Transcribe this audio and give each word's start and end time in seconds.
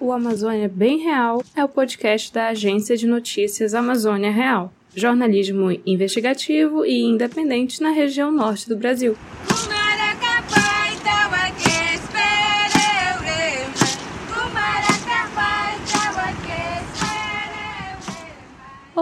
O 0.00 0.12
Amazônia 0.12 0.66
Bem 0.66 0.96
Real 1.00 1.44
é 1.54 1.62
o 1.62 1.68
podcast 1.68 2.32
da 2.32 2.48
agência 2.48 2.96
de 2.96 3.06
notícias 3.06 3.74
Amazônia 3.74 4.30
Real, 4.30 4.72
jornalismo 4.96 5.78
investigativo 5.84 6.86
e 6.86 7.02
independente 7.02 7.82
na 7.82 7.90
região 7.90 8.32
norte 8.32 8.66
do 8.66 8.78
Brasil. 8.78 9.14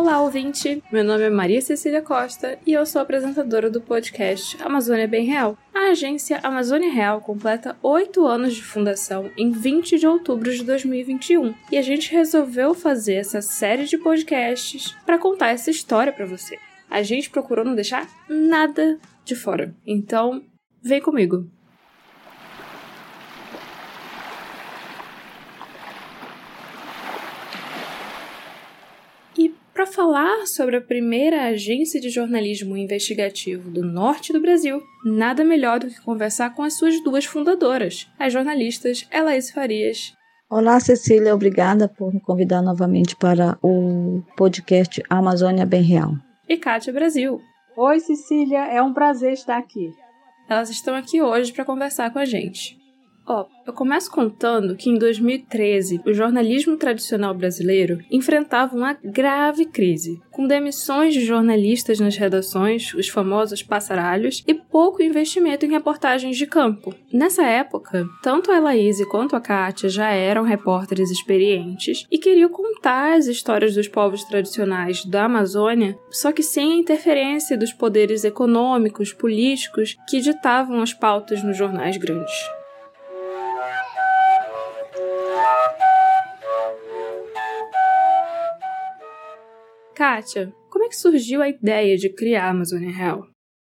Olá, 0.01 0.23
ouvinte! 0.23 0.81
Meu 0.93 1.03
nome 1.03 1.25
é 1.25 1.29
Maria 1.29 1.61
Cecília 1.61 2.01
Costa 2.01 2.57
e 2.65 2.73
eu 2.73 2.87
sou 2.87 3.03
apresentadora 3.03 3.69
do 3.69 3.81
podcast 3.81 4.57
Amazônia 4.63 5.09
Bem 5.09 5.27
Real. 5.27 5.59
A 5.75 5.91
agência 5.91 6.39
Amazônia 6.45 6.89
Real 6.89 7.21
completa 7.21 7.77
oito 7.83 8.25
anos 8.25 8.55
de 8.55 8.63
fundação 8.63 9.29
em 9.37 9.51
20 9.51 9.99
de 9.99 10.07
outubro 10.07 10.55
de 10.55 10.63
2021 10.63 11.53
e 11.73 11.77
a 11.77 11.83
gente 11.83 12.13
resolveu 12.13 12.75
fazer 12.75 13.15
essa 13.15 13.43
série 13.43 13.87
de 13.87 13.99
podcasts 13.99 14.95
para 15.05 15.19
contar 15.19 15.49
essa 15.49 15.69
história 15.69 16.13
para 16.13 16.27
você. 16.27 16.57
A 16.89 17.03
gente 17.03 17.29
procurou 17.29 17.65
não 17.65 17.75
deixar 17.75 18.09
nada 18.29 19.01
de 19.25 19.35
fora, 19.35 19.75
então 19.85 20.45
vem 20.81 21.01
comigo! 21.01 21.51
Para 29.79 29.87
falar 29.87 30.45
sobre 30.49 30.75
a 30.75 30.81
primeira 30.81 31.45
agência 31.45 32.01
de 32.01 32.11
jornalismo 32.11 32.77
investigativo 32.77 33.71
do 33.71 33.81
norte 33.81 34.33
do 34.33 34.41
Brasil, 34.41 34.83
nada 35.05 35.45
melhor 35.45 35.79
do 35.79 35.87
que 35.87 36.01
conversar 36.01 36.53
com 36.53 36.65
as 36.65 36.77
suas 36.77 37.01
duas 37.05 37.25
fundadoras, 37.25 38.11
as 38.19 38.33
jornalistas 38.33 39.07
Elaís 39.13 39.53
Farias. 39.53 40.13
Olá, 40.51 40.81
Cecília, 40.81 41.33
obrigada 41.33 41.87
por 41.87 42.13
me 42.13 42.21
convidar 42.21 42.61
novamente 42.61 43.15
para 43.15 43.57
o 43.63 44.21
podcast 44.37 45.01
Amazônia 45.09 45.65
Bem 45.65 45.83
Real. 45.83 46.13
E 46.49 46.57
Kátia 46.57 46.93
Brasil. 46.93 47.41
Oi, 47.77 48.01
Cecília, 48.01 48.65
é 48.65 48.83
um 48.83 48.93
prazer 48.93 49.33
estar 49.33 49.59
aqui. 49.59 49.93
Elas 50.51 50.71
estão 50.71 50.97
aqui 50.97 51.23
hoje 51.23 51.53
para 51.53 51.65
conversar 51.65 52.13
com 52.13 52.19
a 52.19 52.25
gente. 52.25 52.77
Ó, 53.31 53.45
eu 53.67 53.75
começo 53.75 54.11
contando 54.11 54.75
que 54.75 54.89
em 54.89 54.97
2013 54.97 56.01
o 56.07 56.15
jornalismo 56.15 56.79
tradicional 56.79 57.35
brasileiro 57.35 57.99
enfrentava 58.11 58.75
uma 58.75 58.97
grave 59.05 59.67
crise, 59.67 60.19
com 60.31 60.47
demissões 60.47 61.13
de 61.13 61.21
jornalistas 61.21 62.01
nas 62.01 62.17
redações, 62.17 62.95
os 62.95 63.09
famosos 63.09 63.63
passaralhos, 63.63 64.43
e 64.47 64.55
pouco 64.55 65.03
investimento 65.03 65.67
em 65.67 65.71
reportagens 65.71 66.39
de 66.39 66.47
campo. 66.47 66.95
Nessa 67.13 67.45
época, 67.45 68.09
tanto 68.23 68.51
a 68.51 68.57
Elaíse 68.57 69.07
quanto 69.07 69.37
a 69.37 69.41
Kátia 69.43 69.91
já 69.91 70.09
eram 70.09 70.43
repórteres 70.43 71.11
experientes 71.11 72.07
e 72.11 72.17
queriam 72.17 72.49
contar 72.49 73.13
as 73.13 73.27
histórias 73.27 73.75
dos 73.75 73.89
povos 73.89 74.25
tradicionais 74.25 75.05
da 75.05 75.27
Amazônia, 75.27 75.99
só 76.11 76.33
que 76.33 76.43
sem 76.43 76.73
a 76.73 76.77
interferência 76.77 77.59
dos 77.59 77.75
poderes 77.75 78.25
econômicos, 78.25 79.13
políticos 79.13 79.99
que 80.09 80.19
ditavam 80.19 80.81
as 80.81 80.95
pautas 80.95 81.43
nos 81.43 81.59
jornais 81.59 81.99
grandes. 81.99 82.58
Kátia, 89.99 90.55
como 90.71 90.85
é 90.85 90.89
que 90.89 90.97
surgiu 90.97 91.43
a 91.43 91.49
ideia 91.49 91.97
de 91.97 92.09
criar 92.09 92.45
a 92.45 92.51
Amazônia 92.51 92.89
Real? 92.89 93.27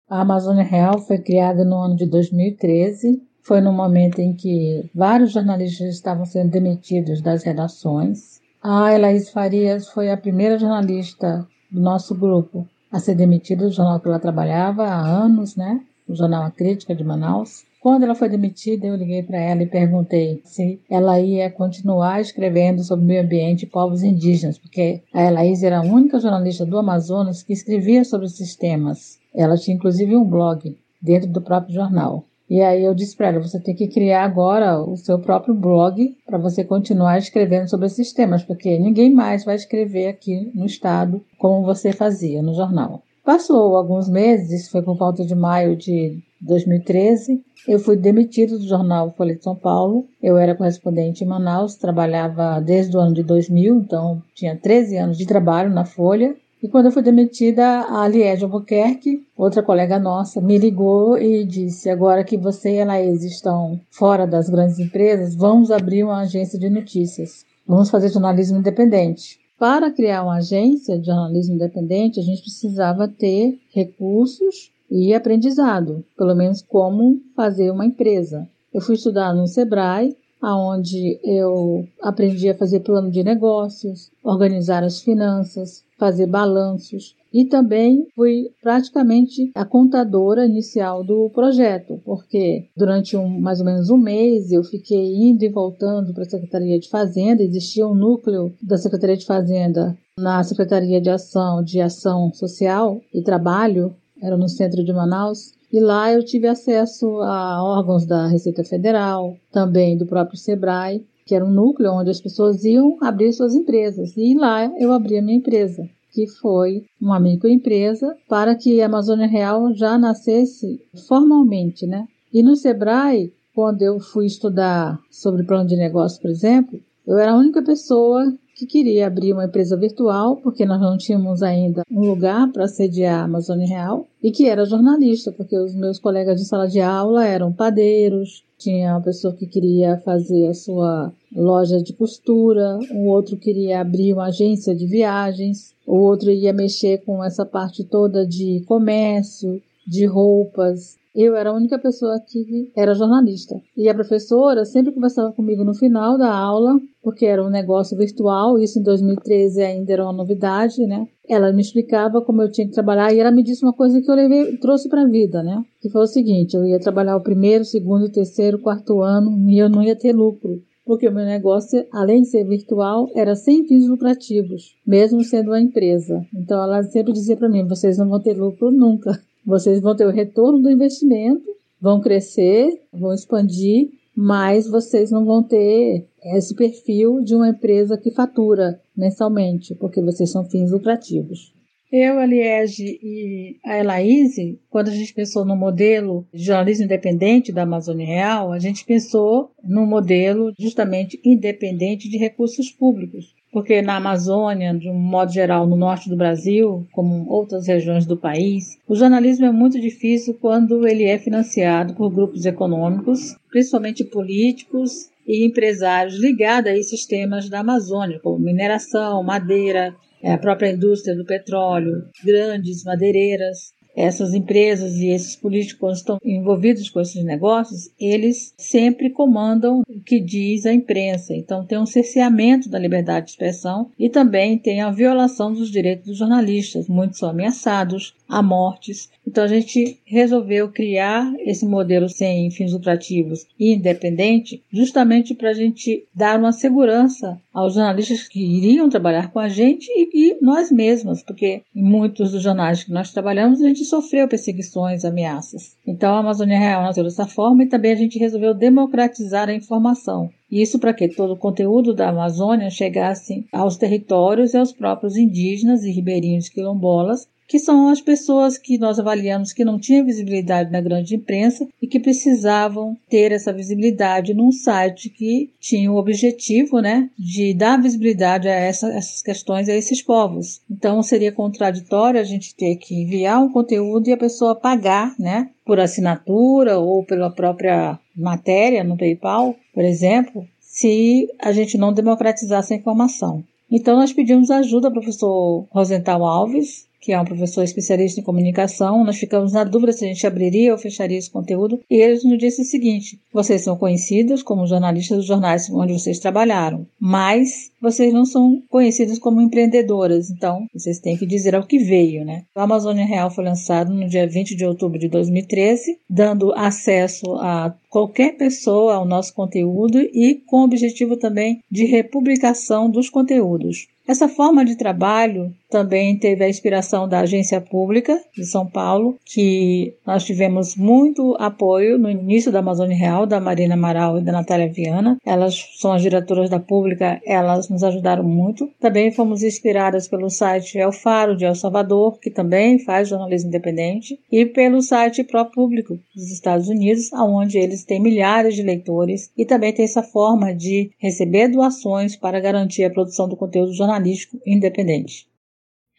A 0.08 0.22
Amazônia 0.22 0.64
Real 0.64 1.00
foi 1.00 1.18
criada 1.18 1.66
no 1.66 1.76
ano 1.76 1.96
de 1.96 2.06
2013. 2.06 3.20
Foi 3.42 3.60
no 3.60 3.74
momento 3.74 4.20
em 4.20 4.36
que 4.36 4.88
vários 4.94 5.32
jornalistas 5.32 5.96
estavam 5.96 6.24
sendo 6.24 6.52
demitidos 6.52 7.24
das 7.24 7.44
redações. 7.44 8.40
A 8.62 8.94
Elaís 8.94 9.32
Farias 9.32 9.90
foi 9.90 10.12
a 10.12 10.18
primeira 10.18 10.60
jornalista 10.60 11.44
do 11.72 11.82
nosso 11.82 12.14
grupo 12.14 12.70
a 12.92 13.00
ser 13.00 13.16
demitida 13.16 13.66
do 13.66 13.72
jornal 13.72 14.00
que 14.00 14.08
ela 14.08 14.20
trabalhava 14.20 14.84
há 14.84 15.02
anos, 15.02 15.56
né? 15.56 15.82
O 16.08 16.14
jornal 16.14 16.44
A 16.44 16.52
Crítica 16.52 16.94
de 16.94 17.04
Manaus. 17.04 17.64
Quando 17.82 18.04
ela 18.04 18.14
foi 18.14 18.30
demitida, 18.30 18.86
eu 18.86 18.96
liguei 18.96 19.24
para 19.24 19.40
ela 19.40 19.64
e 19.64 19.66
perguntei 19.66 20.40
se 20.46 20.80
ela 20.88 21.20
ia 21.20 21.50
continuar 21.50 22.22
escrevendo 22.22 22.84
sobre 22.84 23.04
meio 23.04 23.24
ambiente 23.24 23.64
e 23.64 23.68
povos 23.68 24.04
indígenas, 24.04 24.60
porque 24.60 25.02
a 25.12 25.24
Elaís 25.24 25.64
era 25.64 25.80
a 25.80 25.82
única 25.82 26.20
jornalista 26.20 26.64
do 26.64 26.78
Amazonas 26.78 27.42
que 27.42 27.54
escrevia 27.54 28.04
sobre 28.04 28.28
esses 28.28 28.56
temas. 28.56 29.18
Ela 29.34 29.58
tinha 29.58 29.76
inclusive 29.76 30.16
um 30.16 30.24
blog 30.24 30.78
dentro 31.02 31.28
do 31.28 31.42
próprio 31.42 31.74
jornal. 31.74 32.24
E 32.48 32.62
aí 32.62 32.84
eu 32.84 32.94
disse 32.94 33.18
para 33.18 33.30
ela: 33.30 33.40
você 33.40 33.60
tem 33.60 33.74
que 33.74 33.88
criar 33.88 34.26
agora 34.26 34.80
o 34.80 34.96
seu 34.96 35.18
próprio 35.18 35.56
blog 35.56 36.16
para 36.24 36.38
você 36.38 36.64
continuar 36.64 37.18
escrevendo 37.18 37.68
sobre 37.68 37.88
esses 37.88 38.14
temas, 38.14 38.44
porque 38.44 38.78
ninguém 38.78 39.12
mais 39.12 39.44
vai 39.44 39.56
escrever 39.56 40.06
aqui 40.06 40.52
no 40.54 40.68
estado 40.68 41.26
como 41.40 41.66
você 41.66 41.92
fazia 41.92 42.44
no 42.44 42.54
jornal. 42.54 43.02
Passou 43.24 43.76
alguns 43.76 44.10
meses, 44.10 44.68
foi 44.68 44.82
por 44.82 44.96
volta 44.96 45.24
de 45.24 45.36
maio 45.36 45.76
de 45.76 46.20
2013, 46.42 47.40
eu 47.68 47.78
fui 47.78 47.96
demitido 47.96 48.58
do 48.58 48.68
jornal 48.68 49.14
Folha 49.16 49.36
de 49.36 49.44
São 49.44 49.56
Paulo. 49.56 50.08
Eu 50.22 50.38
era 50.38 50.56
correspondente 50.56 51.24
em 51.24 51.28
Manaus, 51.28 51.76
trabalhava 51.76 52.60
desde 52.60 52.98
o 52.98 53.00
ano 53.00 53.14
de 53.14 53.22
2000, 53.22 53.76
então 53.76 54.22
tinha 54.34 54.56
13 54.56 54.98
anos 54.98 55.18
de 55.18 55.28
trabalho 55.28 55.70
na 55.70 55.86
Folha. 55.86 56.36
E 56.64 56.68
quando 56.68 56.88
eu 56.88 56.92
fui 56.92 57.04
demitida, 57.04 57.86
a 57.88 58.08
Liege 58.08 58.44
Albuquerque, 58.44 59.24
outra 59.38 59.62
colega 59.62 60.00
nossa, 60.00 60.42
me 60.42 60.58
ligou 60.58 61.18
e 61.18 61.44
disse: 61.44 61.90
agora 61.90 62.24
que 62.24 62.38
você 62.38 62.78
e 62.78 62.82
a 62.82 62.86
Laís 62.86 63.24
estão 63.24 63.80
fora 63.92 64.26
das 64.26 64.50
grandes 64.50 64.80
empresas, 64.80 65.36
vamos 65.36 65.70
abrir 65.72 66.04
uma 66.04 66.22
agência 66.22 66.58
de 66.58 66.70
notícias. 66.70 67.46
Vamos 67.68 67.90
fazer 67.90 68.10
jornalismo 68.10 68.58
independente. 68.58 69.40
Para 69.62 69.92
criar 69.92 70.24
uma 70.24 70.38
agência 70.38 70.98
de 70.98 71.06
jornalismo 71.06 71.54
independente, 71.54 72.20
a 72.20 72.24
gente 72.24 72.42
precisava 72.42 73.08
ter 73.08 73.60
recursos 73.72 74.72
e 74.90 75.14
aprendizado, 75.14 76.04
pelo 76.18 76.34
menos 76.34 76.64
como 76.64 77.22
fazer 77.36 77.70
uma 77.70 77.86
empresa. 77.86 78.50
Eu 78.74 78.82
fui 78.82 78.96
estudar 78.96 79.36
no 79.36 79.46
Sebrae, 79.46 80.18
aonde 80.42 81.20
eu 81.24 81.88
aprendi 82.02 82.50
a 82.50 82.58
fazer 82.58 82.80
plano 82.80 83.12
de 83.12 83.24
negócios, 83.24 84.10
organizar 84.24 84.84
as 84.84 85.00
finanças, 85.00 85.84
fazer 85.96 86.26
balanços 86.26 87.16
e 87.34 87.46
também 87.46 88.08
fui 88.16 88.52
praticamente 88.62 89.52
a 89.56 89.66
contadora 89.66 90.46
inicial 90.46 91.04
do 91.04 91.30
projeto, 91.30 92.02
porque 92.04 92.68
durante 92.76 93.16
um, 93.16 93.40
mais 93.40 93.60
ou 93.60 93.66
menos 93.66 93.90
um 93.90 93.98
mês 93.98 94.52
eu 94.52 94.64
fiquei 94.64 95.16
indo 95.16 95.44
e 95.44 95.50
voltando 95.50 96.14
para 96.14 96.24
a 96.24 96.30
Secretaria 96.30 96.80
de 96.80 96.90
Fazenda, 96.90 97.44
existia 97.44 97.88
um 97.88 97.96
núcleo 97.96 98.54
da 98.62 98.78
Secretaria 98.78 99.18
de 99.18 99.26
Fazenda 99.26 99.98
na 100.18 100.44
Secretaria 100.44 101.00
de 101.00 101.10
Ação 101.10 101.64
de 101.64 101.80
Ação 101.80 102.34
Social 102.34 103.02
e 103.14 103.22
Trabalho 103.22 103.96
era 104.22 104.38
no 104.38 104.48
centro 104.48 104.84
de 104.84 104.94
Manaus. 104.94 105.54
E 105.74 105.80
lá 105.80 106.12
eu 106.12 106.24
tive 106.24 106.48
acesso 106.48 107.08
a 107.22 107.64
órgãos 107.64 108.06
da 108.06 108.28
Receita 108.28 108.64
Federal, 108.64 109.36
também 109.52 109.98
do 109.98 110.06
próprio 110.06 110.38
Sebrae, 110.38 111.06
que 111.26 111.34
era 111.34 111.46
um 111.46 111.52
núcleo 111.52 111.94
onde 111.94 112.10
as 112.10 112.20
pessoas 112.20 112.64
iam 112.66 112.98
abrir 113.02 113.32
suas 113.34 113.56
empresas. 113.56 114.16
E 114.18 114.36
lá 114.36 114.66
eu 114.78 114.92
abri 114.92 115.18
a 115.18 115.22
minha 115.22 115.38
empresa, 115.38 115.90
que 116.12 116.28
foi 116.28 116.84
uma 117.00 117.20
microempresa, 117.20 118.16
para 118.28 118.56
que 118.56 118.82
a 118.82 118.86
Amazônia 118.86 119.28
Real 119.28 119.74
já 119.74 119.98
nascesse 119.98 120.80
formalmente, 121.08 121.88
né? 121.88 122.06
E 122.34 122.44
no 122.44 122.56
Sebrae, 122.56 123.34
quando 123.54 123.82
eu 123.82 124.00
fui 124.00 124.26
estudar 124.26 125.00
sobre 125.10 125.44
plano 125.44 125.68
de 125.68 125.76
negócio, 125.76 126.22
por 126.22 126.30
exemplo, 126.30 126.80
eu 127.06 127.18
era 127.18 127.32
a 127.32 127.38
única 127.38 127.62
pessoa 127.64 128.34
que 128.56 128.66
queria 128.66 129.08
abrir 129.08 129.34
uma 129.34 129.46
empresa 129.46 129.76
virtual, 129.76 130.38
porque 130.38 130.66
nós 130.66 130.80
não 130.80 130.96
tínhamos 130.96 131.42
ainda 131.42 131.84
um 131.90 132.02
lugar 132.02 132.52
para 132.52 132.68
sediar 132.68 133.22
a 133.22 133.24
Amazônia 133.24 133.68
Real, 133.68 134.08
e 134.22 134.32
que 134.32 134.48
era 134.48 134.66
jornalista, 134.66 135.32
porque 135.32 135.58
os 135.58 135.74
meus 135.74 135.98
colegas 135.98 136.40
de 136.40 136.46
sala 136.46 136.68
de 136.68 136.80
aula 136.80 137.26
eram 137.26 137.52
padeiros, 137.52 138.44
tinha 138.62 138.92
uma 138.92 139.02
pessoa 139.02 139.34
que 139.34 139.48
queria 139.48 139.98
fazer 139.98 140.48
a 140.48 140.54
sua 140.54 141.12
loja 141.36 141.82
de 141.82 141.94
costura, 141.94 142.78
um 142.92 143.08
outro 143.08 143.38
queria 143.38 143.82
abrir 143.82 144.14
uma 144.14 144.28
agência 144.28 144.76
de 144.76 144.86
viagens, 144.86 145.74
o 145.86 145.96
outro 145.96 146.30
ia 146.30 146.54
mexer 146.54 147.00
com 147.04 147.24
essa 147.24 147.46
parte 147.46 147.84
toda 147.84 148.26
de 148.26 148.64
comércio, 148.68 149.62
de 149.88 150.06
roupas, 150.06 151.00
eu 151.14 151.36
era 151.36 151.50
a 151.50 151.54
única 151.54 151.78
pessoa 151.78 152.20
que 152.20 152.72
era 152.76 152.96
jornalista. 152.96 153.62
E 153.76 153.90
a 153.90 153.94
professora 153.94 154.64
sempre 154.64 154.94
conversava 154.94 155.34
comigo 155.34 155.64
no 155.64 155.74
final 155.74 156.18
da 156.18 156.34
aula, 156.34 156.80
porque 157.04 157.26
era 157.26 157.44
um 157.44 157.50
negócio 157.50 157.98
virtual, 157.98 158.60
isso 158.60 158.80
em 158.80 158.84
2013 158.84 159.62
ainda 159.62 159.94
era 159.94 160.04
uma 160.04 160.14
novidade, 160.14 160.86
né? 160.86 161.08
Ela 161.28 161.52
me 161.52 161.62
explicava 161.62 162.22
como 162.22 162.42
eu 162.42 162.52
tinha 162.52 162.68
que 162.68 162.74
trabalhar 162.74 163.14
e 163.14 163.20
ela 163.20 163.32
me 163.32 163.44
disse 163.44 163.64
uma 163.64 163.74
coisa 163.74 164.02
que 164.02 164.10
eu 164.10 164.16
levei, 164.16 164.58
trouxe 164.58 164.90
para 164.90 165.02
a 165.02 165.08
vida, 165.08 165.42
né? 165.42 165.64
Que 165.82 165.90
foi 165.90 166.02
o 166.02 166.08
seguinte: 166.08 166.56
eu 166.56 166.66
ia 166.66 166.80
trabalhar 166.80 167.16
o 167.16 167.24
primeiro, 167.24 167.66
segundo, 167.66 168.12
terceiro, 168.12 168.60
quarto 168.60 169.02
ano 169.02 169.50
e 169.50 169.58
eu 169.58 169.70
não 169.70 169.82
ia 169.82 169.96
ter 169.96 170.14
lucro 170.14 170.62
porque 170.92 171.08
o 171.08 171.14
meu 171.14 171.24
negócio, 171.24 171.86
além 171.92 172.22
de 172.22 172.28
ser 172.28 172.44
virtual, 172.44 173.10
era 173.16 173.36
sem 173.36 173.66
fins 173.66 173.88
lucrativos, 173.88 174.76
mesmo 174.86 175.24
sendo 175.24 175.52
uma 175.52 175.62
empresa. 175.62 176.26
Então 176.36 176.62
ela 176.62 176.84
sempre 176.84 177.14
dizia 177.14 177.38
para 177.38 177.48
mim: 177.48 177.66
vocês 177.66 177.98
não 177.98 178.10
vão 178.10 178.20
ter 178.20 178.34
lucro 178.34 178.72
nunca. 178.72 179.18
Vocês 179.46 179.80
vão 179.82 179.96
ter 179.96 180.06
o 180.06 180.12
retorno 180.12 180.60
do 180.60 180.70
investimento, 180.70 181.46
vão 181.80 182.00
crescer, 182.00 182.70
vão 182.94 183.14
expandir, 183.14 183.90
mas 184.16 184.70
vocês 184.70 185.10
não 185.10 185.26
vão 185.26 185.42
ter 185.42 186.08
esse 186.24 186.56
perfil 186.56 187.22
de 187.22 187.36
uma 187.36 187.50
empresa 187.50 187.98
que 187.98 188.12
fatura 188.12 188.80
mensalmente, 188.96 189.76
porque 189.76 190.02
vocês 190.02 190.32
são 190.32 190.46
fins 190.46 190.72
lucrativos. 190.72 191.54
Eu, 191.92 192.20
a 192.20 192.26
Liege 192.26 193.00
e 193.04 193.58
a 193.66 193.78
Elaíse, 193.78 194.62
quando 194.70 194.88
a 194.88 194.94
gente 194.94 195.14
pensou 195.14 195.44
no 195.44 195.58
modelo 195.58 196.26
de 196.34 196.42
jornalismo 196.42 196.86
independente 196.86 197.52
da 197.52 197.64
Amazônia 197.64 198.06
Real, 198.06 198.54
a 198.54 198.60
gente 198.60 198.86
pensou 198.86 199.52
no 199.62 199.86
modelo 199.86 200.54
justamente 200.58 201.20
independente 201.26 202.10
de 202.10 202.18
recursos 202.18 202.72
públicos. 202.72 203.36
Porque 203.52 203.82
na 203.82 203.98
Amazônia, 203.98 204.74
de 204.74 204.90
um 204.90 204.98
modo 204.98 205.34
geral, 205.34 205.68
no 205.68 205.76
norte 205.76 206.10
do 206.10 206.16
Brasil, 206.16 206.88
como 206.94 207.30
outras 207.30 207.68
regiões 207.68 208.06
do 208.06 208.16
país, 208.16 208.78
o 208.88 208.96
jornalismo 208.96 209.46
é 209.46 209.52
muito 209.52 209.78
difícil 209.78 210.38
quando 210.40 210.88
ele 210.88 211.04
é 211.04 211.18
financiado 211.18 211.94
por 211.94 212.10
grupos 212.10 212.46
econômicos, 212.46 213.36
principalmente 213.50 214.06
políticos 214.06 215.11
e 215.26 215.46
empresários 215.46 216.20
ligados 216.20 216.72
a 216.72 216.76
esses 216.76 217.06
temas 217.06 217.50
da 217.50 217.60
Amazônia, 217.60 218.20
como 218.20 218.40
mineração, 218.40 219.24
madeira, 219.24 219.96
é, 220.22 220.34
a 220.34 220.38
própria 220.38 220.72
indústria 220.72 221.16
do 221.16 221.26
petróleo, 221.26 222.04
grandes 222.24 222.84
madeireiras, 222.84 223.74
essas 223.96 224.34
empresas 224.34 224.96
e 224.96 225.10
esses 225.10 225.36
políticos 225.36 226.00
estão 226.00 226.18
envolvidos 226.24 226.90
com 226.90 227.02
esses 227.02 227.24
negócios, 227.24 227.90
eles 228.00 228.54
sempre 228.58 229.10
comandam 229.10 229.82
o 229.82 230.02
que 230.02 230.20
diz 230.20 230.66
a 230.66 230.74
imprensa. 230.74 231.34
Então 231.34 231.66
tem 231.66 231.78
um 231.78 231.86
cerceamento 231.86 232.70
da 232.70 232.80
liberdade 232.80 233.26
de 233.26 233.32
expressão 233.32 233.92
e 234.00 234.10
também 234.10 234.58
tem 234.58 234.82
a 234.82 234.92
violação 234.92 235.54
dos 235.54 235.70
direitos 235.70 236.08
dos 236.08 236.18
jornalistas. 236.18 236.88
Muitos 236.88 237.20
são 237.20 237.30
ameaçados, 237.30 238.16
a 238.32 238.42
mortes. 238.42 239.10
Então 239.28 239.44
a 239.44 239.48
gente 239.48 240.00
resolveu 240.06 240.70
criar 240.70 241.32
esse 241.40 241.66
modelo 241.66 242.08
sem 242.08 242.50
fins 242.50 242.72
lucrativos 242.72 243.46
e 243.60 243.74
independente, 243.74 244.64
justamente 244.72 245.36
para 245.36 245.50
a 245.50 245.54
gente 245.54 246.06
dar 246.16 246.40
uma 246.40 246.54
segurança 246.54 247.38
aos 247.54 247.74
jornalistas 247.74 248.28
que 248.28 248.40
iriam 248.40 248.90
trabalhar 248.90 249.32
com 249.32 249.40
a 249.40 249.50
gente 249.50 249.86
e, 249.90 250.10
e 250.14 250.38
nós 250.42 250.72
mesmos, 250.72 251.22
porque 251.22 251.62
em 251.76 251.84
muitos 251.84 252.32
dos 252.32 252.42
jornais 252.42 252.86
que 252.86 252.92
nós 252.92 253.12
trabalhamos 253.12 253.62
a 253.62 253.68
gente 253.68 253.84
sofreu 253.84 254.28
perseguições, 254.30 255.04
ameaças. 255.04 255.76
Então 255.86 256.16
a 256.16 256.20
Amazônia 256.20 256.58
Real 256.58 256.84
nasceu 256.84 257.04
dessa 257.04 257.28
forma 257.28 257.64
e 257.64 257.68
também 257.68 257.92
a 257.92 257.96
gente 257.96 258.18
resolveu 258.18 258.54
democratizar 258.54 259.50
a 259.50 259.54
informação. 259.54 260.30
Isso 260.52 260.78
para 260.78 260.94
que 260.94 261.08
todo 261.08 261.34
o 261.34 261.38
conteúdo 261.38 261.94
da 261.94 262.10
Amazônia 262.10 262.70
chegasse 262.70 263.46
aos 263.52 263.78
territórios 263.78 264.54
e 264.54 264.58
aos 264.58 264.74
próprios 264.74 265.16
indígenas 265.16 265.84
e 265.84 265.92
ribeirinhos 265.92 266.50
quilombolas 266.50 267.28
que 267.52 267.60
são 267.60 267.90
as 267.90 268.00
pessoas 268.00 268.58
que 268.58 268.78
nós 268.78 268.98
avaliamos 268.98 269.52
que 269.52 269.66
não 269.66 269.78
tinham 269.78 270.06
visibilidade 270.06 270.72
na 270.72 270.80
grande 270.80 271.18
imprensa 271.18 271.68
e 271.82 271.86
que 271.86 272.00
precisavam 272.00 272.96
ter 273.10 273.34
essa 273.34 273.52
visibilidade 273.52 274.34
num 274.34 274.54
site 274.54 275.10
que 275.10 275.52
tinha 275.60 275.92
o 275.92 275.98
objetivo 275.98 276.80
né, 276.80 277.10
de 277.20 277.54
dar 277.54 277.76
visibilidade 277.76 278.48
a 278.48 278.54
essa, 278.54 278.88
essas 278.94 279.22
questões 279.22 279.68
a 279.68 279.76
esses 279.76 280.02
povos. 280.02 280.62
Então 280.72 281.04
seria 281.04 281.30
contraditório 281.30 282.22
a 282.22 282.24
gente 282.24 282.56
ter 282.56 282.78
que 282.78 282.96
enviar 282.96 283.44
um 283.44 283.52
conteúdo 283.52 284.08
e 284.08 284.14
a 284.14 284.18
pessoa 284.18 284.56
pagar 284.56 285.14
né, 285.20 285.50
por 285.66 285.80
assinatura 285.80 286.80
ou 286.80 287.04
pela 287.04 287.30
própria 287.30 288.00
matéria 288.16 288.84
no 288.84 288.98
PayPal, 288.98 289.56
por 289.74 289.84
exemplo, 289.84 290.46
se 290.60 291.28
a 291.40 291.52
gente 291.52 291.78
não 291.78 291.94
democratizasse 291.94 292.74
a 292.74 292.78
informação. 292.78 293.44
Então 293.70 293.96
nós 293.96 294.12
pedimos 294.12 294.52
ajuda 294.52 294.88
ao 294.88 294.94
professor 294.94 295.66
Rosenthal 295.72 296.26
Alves, 296.26 296.86
que 297.00 297.14
é 297.14 297.20
um 297.20 297.26
professor 297.26 297.64
especialista 297.64 298.20
em 298.20 298.24
comunicação, 298.24 299.04
nós 299.04 299.18
ficamos 299.18 299.54
na 299.54 299.64
dúvida 299.64 299.92
se 299.92 300.06
a 300.06 300.08
gente 300.08 300.28
abriria 300.28 300.72
ou 300.72 300.78
fecharia 300.78 301.18
esse 301.18 301.32
conteúdo, 301.32 301.80
e 301.90 301.96
ele 301.96 302.20
nos 302.24 302.38
disse 302.38 302.62
o 302.62 302.66
seguinte: 302.66 303.20
vocês 303.34 303.64
são 303.64 303.76
conhecidos 303.76 304.44
como 304.44 304.68
jornalistas 304.68 305.18
dos 305.18 305.26
jornais 305.26 305.70
onde 305.70 305.94
vocês 305.94 306.20
trabalharam, 306.20 306.86
mas 307.00 307.71
vocês 307.82 308.14
não 308.14 308.26
são 308.26 308.62
conhecidos 308.70 309.18
como 309.18 309.42
empreendedoras, 309.42 310.30
então 310.30 310.66
vocês 310.74 311.00
têm 311.00 311.18
que 311.18 311.26
dizer 311.26 311.56
ao 311.56 311.66
que 311.66 311.80
veio, 311.80 312.24
né? 312.24 312.44
O 312.56 312.60
Amazônia 312.60 313.06
Real 313.06 313.32
foi 313.32 313.44
lançado 313.44 313.94
no 313.94 314.08
dia 314.08 314.28
20 314.28 314.56
de 314.56 314.66
outubro 314.66 315.00
de 315.00 315.08
2013, 315.08 315.98
dando 316.10 316.54
acesso 316.54 317.34
a 317.36 317.74
qualquer 317.90 318.38
pessoa 318.38 318.96
ao 318.96 319.06
nosso 319.06 319.34
conteúdo 319.34 320.00
e 320.00 320.36
com 320.46 320.62
o 320.62 320.64
objetivo 320.64 321.18
também 321.18 321.60
de 321.70 321.86
republicação 321.86 322.90
dos 322.90 323.10
conteúdos. 323.10 323.88
Essa 324.08 324.28
forma 324.28 324.66
de 324.66 324.76
trabalho 324.76 325.54
também 325.70 326.18
teve 326.18 326.44
a 326.44 326.50
inspiração 326.50 327.08
da 327.08 327.20
Agência 327.20 327.62
Pública 327.62 328.20
de 328.36 328.46
São 328.46 328.66
Paulo, 328.66 329.16
que 329.24 329.94
nós 330.06 330.26
tivemos 330.26 330.76
muito 330.76 331.36
apoio 331.40 331.98
no 331.98 332.10
início 332.10 332.52
da 332.52 332.60
Amazônia 332.60 332.98
Real, 332.98 333.26
da 333.26 333.40
Marina 333.40 333.76
Amaral 333.76 334.18
e 334.18 334.22
da 334.22 334.34
Natália 334.34 334.68
Viana. 334.68 335.18
Elas 335.26 335.66
são 335.78 335.94
as 335.94 336.02
diretoras 336.02 336.50
da 336.50 336.60
Pública, 336.60 337.22
elas 337.26 337.70
nos 337.72 337.84
ajudaram 337.84 338.24
muito. 338.24 338.70
Também 338.80 339.12
fomos 339.12 339.42
inspiradas 339.42 340.08
pelo 340.08 340.30
site 340.30 340.78
El 340.78 340.92
Faro 340.92 341.36
de 341.36 341.46
El 341.46 341.56
Salvador, 341.56 342.20
que 342.20 342.30
também 342.30 342.80
faz 342.80 343.10
jornalismo 343.10 343.48
independente, 343.48 344.20
e 344.32 344.46
pelo 344.46 344.82
site 344.82 345.24
Pro 345.24 345.46
Público 345.46 346.00
dos 346.14 346.32
Estados 346.32 346.68
Unidos, 346.68 347.12
onde 347.14 347.58
eles 347.58 347.86
têm 347.86 348.02
milhares 348.02 348.56
de 348.56 348.64
leitores 348.64 349.32
e 349.38 349.46
também 349.46 349.74
tem 349.74 349.86
essa 349.86 350.04
forma 350.04 350.54
de 350.54 350.92
receber 351.00 351.48
doações 351.48 352.16
para 352.16 352.40
garantir 352.40 352.84
a 352.84 352.90
produção 352.90 353.28
do 353.28 353.38
conteúdo 353.38 353.74
jornalístico 353.74 354.40
independente. 354.46 355.32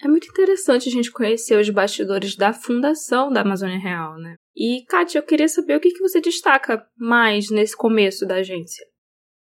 É 0.05 0.09
muito 0.09 0.29
interessante 0.29 0.89
a 0.89 0.93
gente 0.93 1.13
conhecer 1.13 1.57
os 1.57 1.71
bastidores 1.71 2.35
da 2.37 2.53
fundação 2.53 3.33
da 3.33 3.43
Amazônia 3.43 3.79
Real, 3.79 4.19
né? 4.19 4.35
E, 4.55 4.85
Kátia, 4.89 5.19
eu 5.19 5.23
queria 5.23 5.49
saber 5.49 5.77
o 5.77 5.81
que 5.81 5.97
você 6.01 6.21
destaca 6.21 6.85
mais 6.99 7.51
nesse 7.51 7.77
começo 7.77 8.27
da 8.27 8.37
agência. 8.37 8.85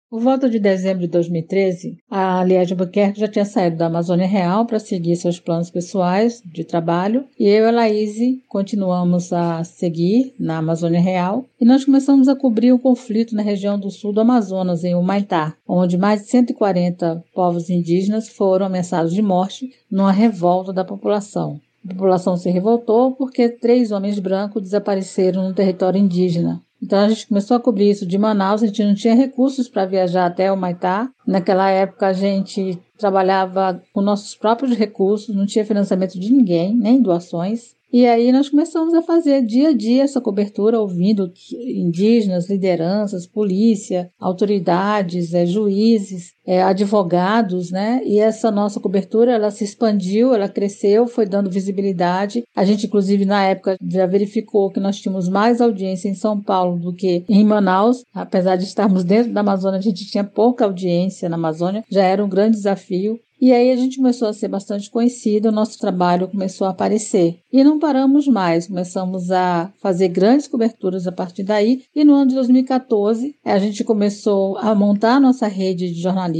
Por 0.09 0.21
volta 0.21 0.49
de 0.49 0.57
dezembro 0.57 1.01
de 1.01 1.09
2013, 1.09 1.97
a 2.09 2.41
Liege 2.41 2.73
Buquerque 2.73 3.19
já 3.19 3.27
tinha 3.27 3.43
saído 3.43 3.75
da 3.75 3.87
Amazônia 3.87 4.25
Real 4.25 4.65
para 4.65 4.79
seguir 4.79 5.17
seus 5.17 5.37
planos 5.37 5.69
pessoais 5.69 6.41
de 6.45 6.63
trabalho 6.63 7.25
e 7.37 7.45
eu 7.45 7.65
e 7.65 7.67
a 7.67 7.71
Laíse 7.71 8.41
continuamos 8.47 9.33
a 9.33 9.65
seguir 9.65 10.33
na 10.39 10.59
Amazônia 10.59 11.01
Real 11.01 11.43
e 11.59 11.65
nós 11.65 11.83
começamos 11.83 12.29
a 12.29 12.37
cobrir 12.37 12.71
o 12.71 12.79
conflito 12.79 13.35
na 13.35 13.41
região 13.41 13.77
do 13.77 13.91
sul 13.91 14.13
do 14.13 14.21
Amazonas, 14.21 14.85
em 14.85 14.95
Humaitá, 14.95 15.57
onde 15.67 15.97
mais 15.97 16.21
de 16.21 16.29
140 16.29 17.25
povos 17.33 17.69
indígenas 17.69 18.29
foram 18.29 18.67
ameaçados 18.67 19.13
de 19.13 19.21
morte 19.21 19.69
numa 19.91 20.13
revolta 20.13 20.71
da 20.71 20.85
população. 20.85 21.59
A 21.83 21.89
população 21.89 22.37
se 22.37 22.49
revoltou 22.49 23.11
porque 23.11 23.49
três 23.49 23.91
homens 23.91 24.19
brancos 24.19 24.61
desapareceram 24.61 25.49
no 25.49 25.53
território 25.53 25.99
indígena. 25.99 26.61
Então 26.81 26.99
a 26.99 27.09
gente 27.09 27.27
começou 27.27 27.57
a 27.57 27.59
cobrir 27.59 27.89
isso 27.89 28.05
de 28.05 28.17
Manaus, 28.17 28.61
a 28.61 28.67
gente 28.67 28.83
não 28.83 28.93
tinha 28.93 29.15
recursos 29.15 29.67
para 29.67 29.85
viajar 29.85 30.25
até 30.25 30.51
o 30.51 30.57
Maitá. 30.57 31.09
Naquela 31.25 31.69
época 31.69 32.07
a 32.07 32.13
gente 32.13 32.79
trabalhava 32.97 33.81
com 33.93 34.01
nossos 34.01 34.35
próprios 34.35 34.75
recursos, 34.75 35.35
não 35.35 35.45
tinha 35.45 35.65
financiamento 35.65 36.19
de 36.19 36.31
ninguém, 36.31 36.75
nem 36.75 37.01
doações. 37.01 37.77
E 37.91 38.05
aí 38.05 38.33
nós 38.33 38.49
começamos 38.49 38.93
a 38.93 39.01
fazer 39.01 39.45
dia 39.45 39.69
a 39.69 39.73
dia 39.73 40.03
essa 40.03 40.19
cobertura, 40.19 40.79
ouvindo 40.79 41.31
indígenas, 41.53 42.49
lideranças, 42.49 43.25
polícia, 43.25 44.11
autoridades, 44.19 45.33
é, 45.33 45.45
juízes, 45.45 46.33
é, 46.47 46.63
advogados, 46.63 47.69
né? 47.69 48.01
E 48.05 48.19
essa 48.19 48.49
nossa 48.49 48.79
cobertura, 48.79 49.33
ela 49.33 49.51
se 49.51 49.65
expandiu, 49.65 50.33
ela 50.33 50.47
cresceu, 50.47 51.05
foi 51.05 51.25
dando 51.25 51.51
visibilidade. 51.51 52.43
A 52.55 52.63
gente, 52.63 52.87
inclusive, 52.87 53.25
na 53.25 53.43
época 53.43 53.75
já 53.85 54.05
verificou 54.05 54.71
que 54.71 54.79
nós 54.79 54.97
tínhamos 54.97 55.27
mais 55.27 55.59
audiência 55.59 56.07
em 56.07 56.15
São 56.15 56.41
Paulo 56.41 56.79
do 56.79 56.93
que 56.93 57.25
em 57.27 57.43
Manaus. 57.43 58.03
Apesar 58.13 58.55
de 58.55 58.63
estarmos 58.63 59.03
dentro 59.03 59.33
da 59.33 59.41
Amazônia, 59.41 59.79
a 59.79 59.83
gente 59.83 60.09
tinha 60.09 60.23
pouca 60.23 60.63
audiência 60.63 61.27
na 61.27 61.35
Amazônia, 61.35 61.83
já 61.91 62.03
era 62.03 62.23
um 62.23 62.29
grande 62.29 62.55
desafio. 62.55 63.19
E 63.39 63.53
aí 63.53 63.71
a 63.71 63.75
gente 63.75 63.97
começou 63.97 64.27
a 64.27 64.33
ser 64.33 64.47
bastante 64.47 64.89
conhecido, 64.89 65.49
o 65.49 65.51
nosso 65.51 65.77
trabalho 65.77 66.27
começou 66.27 66.65
a 66.65 66.71
aparecer. 66.71 67.37
E 67.53 67.63
não 67.63 67.77
paramos 67.77 68.27
mais, 68.27 68.65
começamos 68.65 69.29
a 69.29 69.71
fazer 69.79 70.07
grandes 70.07 70.47
coberturas 70.47 71.05
a 71.05 71.11
partir 71.11 71.43
daí. 71.43 71.83
E 71.95 72.03
no 72.03 72.15
ano 72.15 72.29
de 72.29 72.35
2014, 72.35 73.35
a 73.45 73.59
gente 73.59 73.83
começou 73.83 74.57
a 74.57 74.73
montar 74.73 75.15
a 75.15 75.19
nossa 75.19 75.47
rede 75.47 75.93
de 75.93 76.01
jornalistas, 76.01 76.36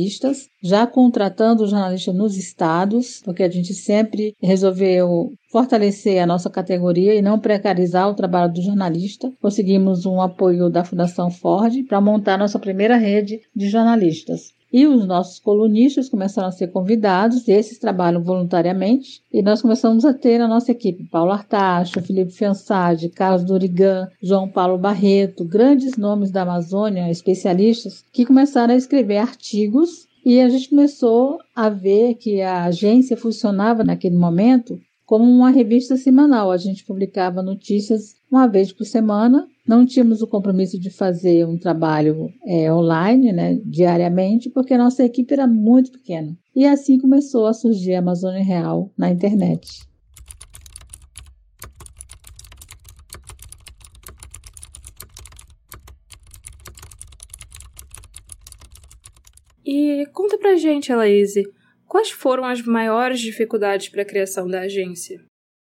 já 0.61 0.85
contratando 0.85 1.67
jornalistas 1.67 2.13
nos 2.13 2.37
estados, 2.37 3.21
porque 3.23 3.43
a 3.43 3.49
gente 3.49 3.73
sempre 3.73 4.35
resolveu 4.41 5.31
fortalecer 5.51 6.21
a 6.21 6.25
nossa 6.25 6.49
categoria 6.49 7.15
e 7.15 7.21
não 7.21 7.39
precarizar 7.39 8.09
o 8.09 8.13
trabalho 8.13 8.53
do 8.53 8.61
jornalista. 8.61 9.31
Conseguimos 9.41 10.05
um 10.05 10.21
apoio 10.21 10.69
da 10.69 10.83
Fundação 10.83 11.31
Ford 11.31 11.73
para 11.87 12.01
montar 12.01 12.37
nossa 12.37 12.59
primeira 12.59 12.97
rede 12.97 13.39
de 13.55 13.69
jornalistas. 13.69 14.56
E 14.77 14.86
os 14.86 15.07
nossos 15.07 15.39
colunistas 15.39 16.07
começaram 16.07 16.50
a 16.50 16.51
ser 16.51 16.67
convidados, 16.67 17.48
esses 17.48 17.79
trabalham 17.79 18.22
voluntariamente, 18.22 19.24
e 19.34 19.41
nós 19.41 19.60
começamos 19.60 20.05
a 20.05 20.13
ter 20.13 20.38
na 20.38 20.48
nossa 20.48 20.72
equipe 20.72 21.03
Paulo 21.05 21.31
Artacho, 21.31 22.00
Felipe 22.00 22.31
Fiançade, 22.31 23.10
Carlos 23.10 23.43
Dorigan, 23.43 24.07
João 24.22 24.48
Paulo 24.48 24.77
Barreto, 24.77 25.43
grandes 25.43 25.98
nomes 25.98 26.29
da 26.29 26.43
Amazônia, 26.43 27.10
especialistas, 27.10 28.05
que 28.13 28.24
começaram 28.24 28.75
a 28.75 28.77
escrever 28.77 29.17
artigos 29.17 30.05
e 30.24 30.39
a 30.39 30.48
gente 30.48 30.69
começou 30.69 31.39
a 31.55 31.69
ver 31.69 32.13
que 32.13 32.43
a 32.43 32.65
agência 32.65 33.17
funcionava 33.17 33.84
naquele 33.84 34.15
momento 34.15 34.79
como 35.07 35.24
uma 35.24 35.50
revista 35.50 35.98
semanal. 35.98 36.51
A 36.51 36.57
gente 36.57 36.86
publicava 36.86 37.41
notícias 37.41 38.15
uma 38.29 38.46
vez 38.46 38.72
por 38.72 38.86
semana. 38.86 39.48
Não 39.67 39.86
tínhamos 39.86 40.21
o 40.21 40.27
compromisso 40.27 40.79
de 40.79 40.89
fazer 40.89 41.45
um 41.45 41.57
trabalho 41.57 42.29
é, 42.45 42.71
online, 42.71 43.33
né, 43.33 43.59
diariamente, 43.65 44.50
porque 44.50 44.77
nossa 44.77 45.03
equipe 45.03 45.33
era 45.33 45.45
muito 45.45 45.91
pequena. 45.91 46.38
E 46.55 46.65
assim 46.65 46.97
começou 46.97 47.45
a 47.45 47.53
surgir 47.53 47.95
a 47.95 48.00
Amazônia 48.00 48.41
Real 48.41 48.89
na 48.97 49.09
internet. 49.09 49.86
E 59.65 60.05
conta 60.13 60.38
pra 60.38 60.55
gente, 60.55 60.93
Elaise, 60.93 61.43
quais 61.86 62.09
foram 62.09 62.45
as 62.45 62.62
maiores 62.62 63.19
dificuldades 63.19 63.89
para 63.89 64.03
a 64.03 64.05
criação 64.05 64.47
da 64.47 64.62
agência? 64.62 65.19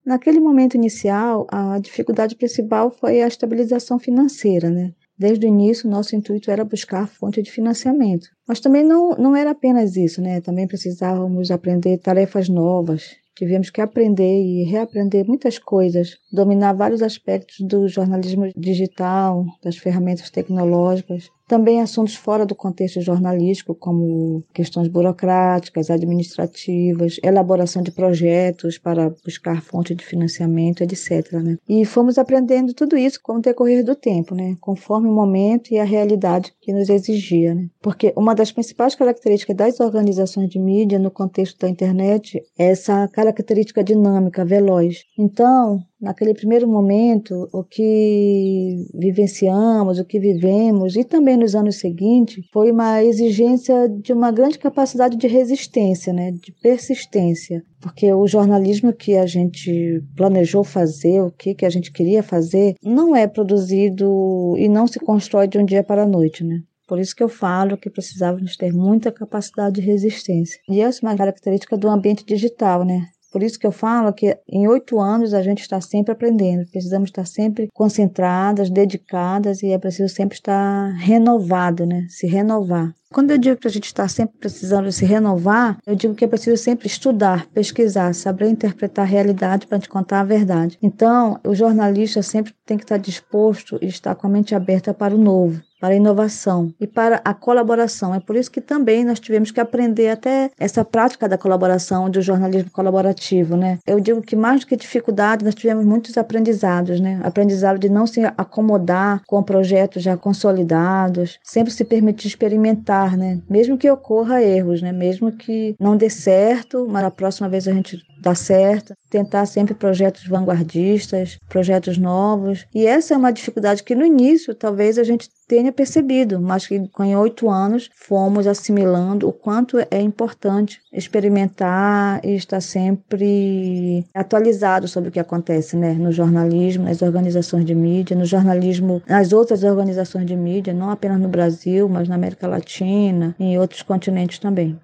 Naquele 0.05 0.41
momento 0.41 0.77
inicial, 0.77 1.47
a 1.51 1.79
dificuldade 1.79 2.35
principal 2.35 2.91
foi 2.91 3.23
a 3.23 3.29
estabilização 3.29 3.99
financeira, 3.99 4.71
né? 4.71 4.93
Desde 5.19 5.47
o 5.47 5.49
início, 5.49 5.91
nosso 5.91 6.17
intuito 6.17 6.51
era 6.51 6.65
buscar 6.65 7.07
fonte 7.07 7.43
de 7.43 7.51
financiamento. 7.51 8.29
Mas 8.49 8.59
também 8.59 8.83
não, 8.83 9.11
não 9.11 9.37
era 9.37 9.51
apenas 9.51 9.95
isso, 9.97 10.23
né? 10.23 10.41
Também 10.41 10.67
precisávamos 10.67 11.51
aprender 11.51 11.99
tarefas 11.99 12.49
novas, 12.49 13.17
Tivemos 13.41 13.71
que 13.71 13.81
aprender 13.81 14.43
e 14.43 14.65
reaprender 14.65 15.27
muitas 15.27 15.59
coisas, 15.59 16.19
dominar 16.31 16.75
vários 16.75 17.01
aspectos 17.01 17.57
do 17.61 17.89
jornalismo 17.89 18.53
digital, 18.55 19.47
das 19.63 19.79
ferramentas 19.79 20.29
tecnológicas, 20.29 21.31
também 21.51 21.81
assuntos 21.81 22.15
fora 22.15 22.47
do 22.47 22.55
contexto 22.55 23.01
jornalístico, 23.01 23.75
como 23.75 24.45
questões 24.55 24.87
burocráticas, 24.87 25.91
administrativas, 25.91 27.17
elaboração 27.25 27.83
de 27.83 27.91
projetos 27.91 28.79
para 28.79 29.13
buscar 29.25 29.61
fonte 29.61 29.93
de 29.93 30.07
financiamento, 30.07 30.85
etc. 30.85 31.33
Né? 31.33 31.59
E 31.69 31.85
fomos 31.85 32.19
aprendendo 32.19 32.73
tudo 32.73 32.97
isso 32.97 33.19
com 33.21 33.39
o 33.39 33.41
decorrer 33.41 33.85
do 33.85 33.97
tempo, 33.97 34.33
né? 34.33 34.57
conforme 34.61 35.09
o 35.09 35.13
momento 35.13 35.73
e 35.73 35.81
a 35.81 35.85
realidade 35.85 36.53
que 36.61 36.73
nos 36.73 36.89
exigia. 36.89 37.53
Né? 37.53 37.67
Porque 37.83 38.13
uma 38.17 38.33
das 38.33 38.53
principais 38.53 38.95
características 38.95 39.57
das 39.57 39.81
organizações 39.81 40.49
de 40.49 40.61
mídia 40.61 41.01
no 41.01 41.11
contexto 41.11 41.59
da 41.59 41.69
internet 41.69 42.41
é 42.57 42.71
essa 42.71 43.09
característica 43.09 43.83
dinâmica, 43.83 44.45
veloz. 44.45 45.03
Então, 45.19 45.81
naquele 46.01 46.35
primeiro 46.35 46.67
momento, 46.67 47.49
o 47.53 47.63
que 47.63 48.87
vivenciamos, 48.95 49.99
o 49.99 50.05
que 50.05 50.19
vivemos 50.19 50.97
e 50.97 51.05
também 51.05 51.37
nos 51.37 51.55
anos 51.55 51.77
seguintes, 51.77 52.45
foi 52.53 52.73
uma 52.73 53.03
exigência 53.05 53.89
de 53.89 54.13
uma 54.13 54.33
grande 54.33 54.59
capacidade 54.59 55.17
de 55.17 55.27
resistência, 55.27 56.13
né, 56.13 56.33
de 56.33 56.53
persistência, 56.63 57.63
porque 57.81 58.13
o 58.13 58.27
jornalismo 58.27 58.93
que 58.93 59.17
a 59.17 59.27
gente 59.27 60.03
planejou 60.17 60.65
fazer, 60.65 61.21
o 61.21 61.31
que, 61.31 61.55
que 61.55 61.67
a 61.67 61.71
gente 61.71 61.93
queria 61.93 62.23
fazer, 62.23 62.75
não 62.83 63.15
é 63.15 63.27
produzido 63.27 64.55
e 64.57 64.69
não 64.69 64.87
se 64.87 64.99
constrói 64.99 65.47
de 65.47 65.59
um 65.59 65.65
dia 65.65 65.83
para 65.83 66.05
a 66.05 66.09
noite, 66.09 66.45
né? 66.45 66.61
Por 66.91 66.99
isso 66.99 67.15
que 67.15 67.23
eu 67.23 67.29
falo 67.29 67.77
que 67.77 67.89
precisávamos 67.89 68.57
ter 68.57 68.73
muita 68.73 69.13
capacidade 69.13 69.77
de 69.77 69.81
resistência. 69.81 70.59
E 70.69 70.81
essa 70.81 70.99
é 70.99 71.09
uma 71.09 71.17
característica 71.17 71.77
do 71.77 71.89
ambiente 71.89 72.25
digital, 72.25 72.85
né? 72.85 73.07
Por 73.31 73.43
isso 73.43 73.59
que 73.59 73.67
eu 73.67 73.73
falo 73.73 74.13
que 74.13 74.37
em 74.49 74.67
oito 74.67 74.99
anos 74.99 75.33
a 75.33 75.43
gente 75.43 75.61
está 75.61 75.81
sempre 75.81 76.13
aprendendo, 76.13 76.69
precisamos 76.71 77.11
estar 77.11 77.25
sempre 77.25 77.69
concentradas, 77.73 78.71
dedicadas 78.71 79.63
e 79.63 79.69
é 79.69 79.79
preciso 79.79 80.13
sempre 80.13 80.37
estar 80.37 80.91
renovado, 80.97 81.87
né? 81.87 82.07
Se 82.09 82.27
renovar. 82.27 82.93
Quando 83.13 83.33
eu 83.33 83.39
digo 83.39 83.57
que 83.57 83.67
a 83.67 83.71
gente 83.71 83.87
está 83.87 84.07
sempre 84.07 84.39
precisando 84.39 84.91
se 84.93 85.05
renovar, 85.05 85.79
eu 85.85 85.97
digo 85.97 86.15
que 86.15 86.25
é 86.25 86.29
preciso 86.29 86.57
sempre 86.57 86.87
estudar, 86.87 87.47
pesquisar, 87.47 88.15
saber 88.15 88.49
interpretar 88.49 89.05
a 89.05 89.09
realidade 89.09 89.67
para 89.67 89.81
te 89.81 89.89
contar 89.89 90.21
a 90.21 90.25
verdade. 90.25 90.79
Então, 90.81 91.39
o 91.45 91.55
jornalista 91.55 92.23
sempre 92.23 92.55
tem 92.65 92.77
que 92.77 92.85
estar 92.85 92.99
disposto 92.99 93.79
e 93.83 93.87
estar 93.87 94.15
com 94.15 94.29
a 94.29 94.31
mente 94.31 94.55
aberta 94.55 94.95
para 94.95 95.15
o 95.15 95.19
novo 95.19 95.61
para 95.81 95.95
a 95.95 95.97
inovação 95.97 96.73
e 96.79 96.87
para 96.87 97.21
a 97.25 97.33
colaboração. 97.33 98.15
É 98.15 98.21
por 98.21 98.37
isso 98.37 98.51
que 98.51 98.61
também 98.61 99.05
nós 99.05 99.19
tivemos 99.19 99.51
que 99.51 99.59
aprender 99.59 100.11
até 100.11 100.51
essa 100.59 100.85
prática 100.85 101.29
da 101.29 101.39
colaboração, 101.39 102.11
do 102.11 102.21
jornalismo 102.21 102.71
colaborativo, 102.71 103.57
né? 103.57 103.79
Eu 103.87 103.99
digo 103.99 104.21
que 104.21 104.37
mais 104.37 104.61
do 104.61 104.67
que 104.67 104.77
dificuldade, 104.77 105.45
nós 105.45 105.55
tivemos 105.55 105.85
muitos 105.85 106.19
aprendizados, 106.19 107.01
né? 107.01 107.21
Aprendizado 107.23 107.79
de 107.79 107.89
não 107.89 108.07
se 108.07 108.21
acomodar 108.37 109.23
com 109.27 109.43
projetos 109.43 110.03
já 110.03 110.17
consolidados, 110.17 111.39
sempre 111.43 111.73
se 111.73 111.85
permitir 111.85 112.29
experimentar, 112.29 113.17
né? 113.17 113.41
Mesmo 113.49 113.79
que 113.79 113.91
ocorra 113.91 114.43
erros, 114.43 114.83
né? 114.83 114.93
Mesmo 114.93 115.33
que 115.33 115.75
não 115.81 115.97
dê 115.97 116.11
certo, 116.11 116.87
mas 116.89 117.05
a 117.05 117.11
próxima 117.11 117.49
vez 117.49 117.67
a 117.67 117.73
gente 117.73 118.05
dá 118.21 118.35
certo. 118.35 118.95
Tentar 119.09 119.47
sempre 119.47 119.75
projetos 119.75 120.27
vanguardistas, 120.27 121.39
projetos 121.49 121.99
novos. 121.99 122.67
E 122.75 122.87
essa 122.87 123.15
é 123.15 123.17
uma 123.17 123.33
dificuldade 123.33 123.83
que 123.83 123.95
no 123.95 124.05
início 124.05 124.55
talvez 124.55 124.99
a 124.99 125.05
gente 125.05 125.29
tenha 125.49 125.73
percebido, 125.73 126.41
mas 126.41 126.65
que 126.65 126.87
com 126.91 127.05
oito 127.17 127.51
anos 127.51 127.91
fomos 127.97 128.47
assimilando 128.47 129.29
o 129.29 129.33
quanto 129.33 129.79
é 129.91 130.01
importante 130.01 130.81
experimentar 130.93 132.21
e 132.25 132.37
estar 132.37 132.61
sempre 132.61 134.07
atualizado 134.15 134.87
sobre 134.87 135.09
o 135.09 135.13
que 135.13 135.19
acontece 135.19 135.77
né? 135.77 135.93
no 135.95 136.13
jornalismo, 136.13 136.85
nas 136.85 137.03
organizações 137.03 137.65
de 137.65 137.75
mídia, 137.75 138.17
no 138.17 138.25
jornalismo, 138.25 139.03
nas 139.09 139.33
outras 139.33 139.65
organizações 139.65 140.27
de 140.27 140.37
mídia, 140.37 140.73
não 140.73 140.91
apenas 140.91 141.19
no 141.19 141.29
Brasil, 141.29 141.89
mas 141.89 142.09
na 142.09 142.15
América 142.15 142.47
Latina 142.47 143.35
e 143.37 143.45
em 143.45 143.59
outros 143.59 143.83
continentes 143.83 144.39
também. 144.39 144.79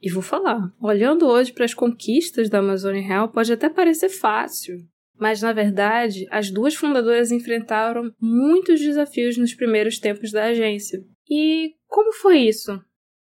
E 0.00 0.10
vou 0.10 0.22
falar, 0.22 0.72
olhando 0.80 1.26
hoje 1.26 1.52
para 1.52 1.64
as 1.64 1.74
conquistas 1.74 2.48
da 2.48 2.58
Amazônia 2.60 3.02
Real, 3.02 3.28
pode 3.28 3.52
até 3.52 3.68
parecer 3.68 4.08
fácil, 4.08 4.78
mas 5.18 5.42
na 5.42 5.52
verdade, 5.52 6.26
as 6.30 6.50
duas 6.50 6.74
fundadoras 6.74 7.32
enfrentaram 7.32 8.12
muitos 8.20 8.80
desafios 8.80 9.36
nos 9.36 9.54
primeiros 9.54 9.98
tempos 9.98 10.30
da 10.30 10.44
agência. 10.44 11.04
E 11.28 11.74
como 11.88 12.12
foi 12.12 12.38
isso? 12.38 12.80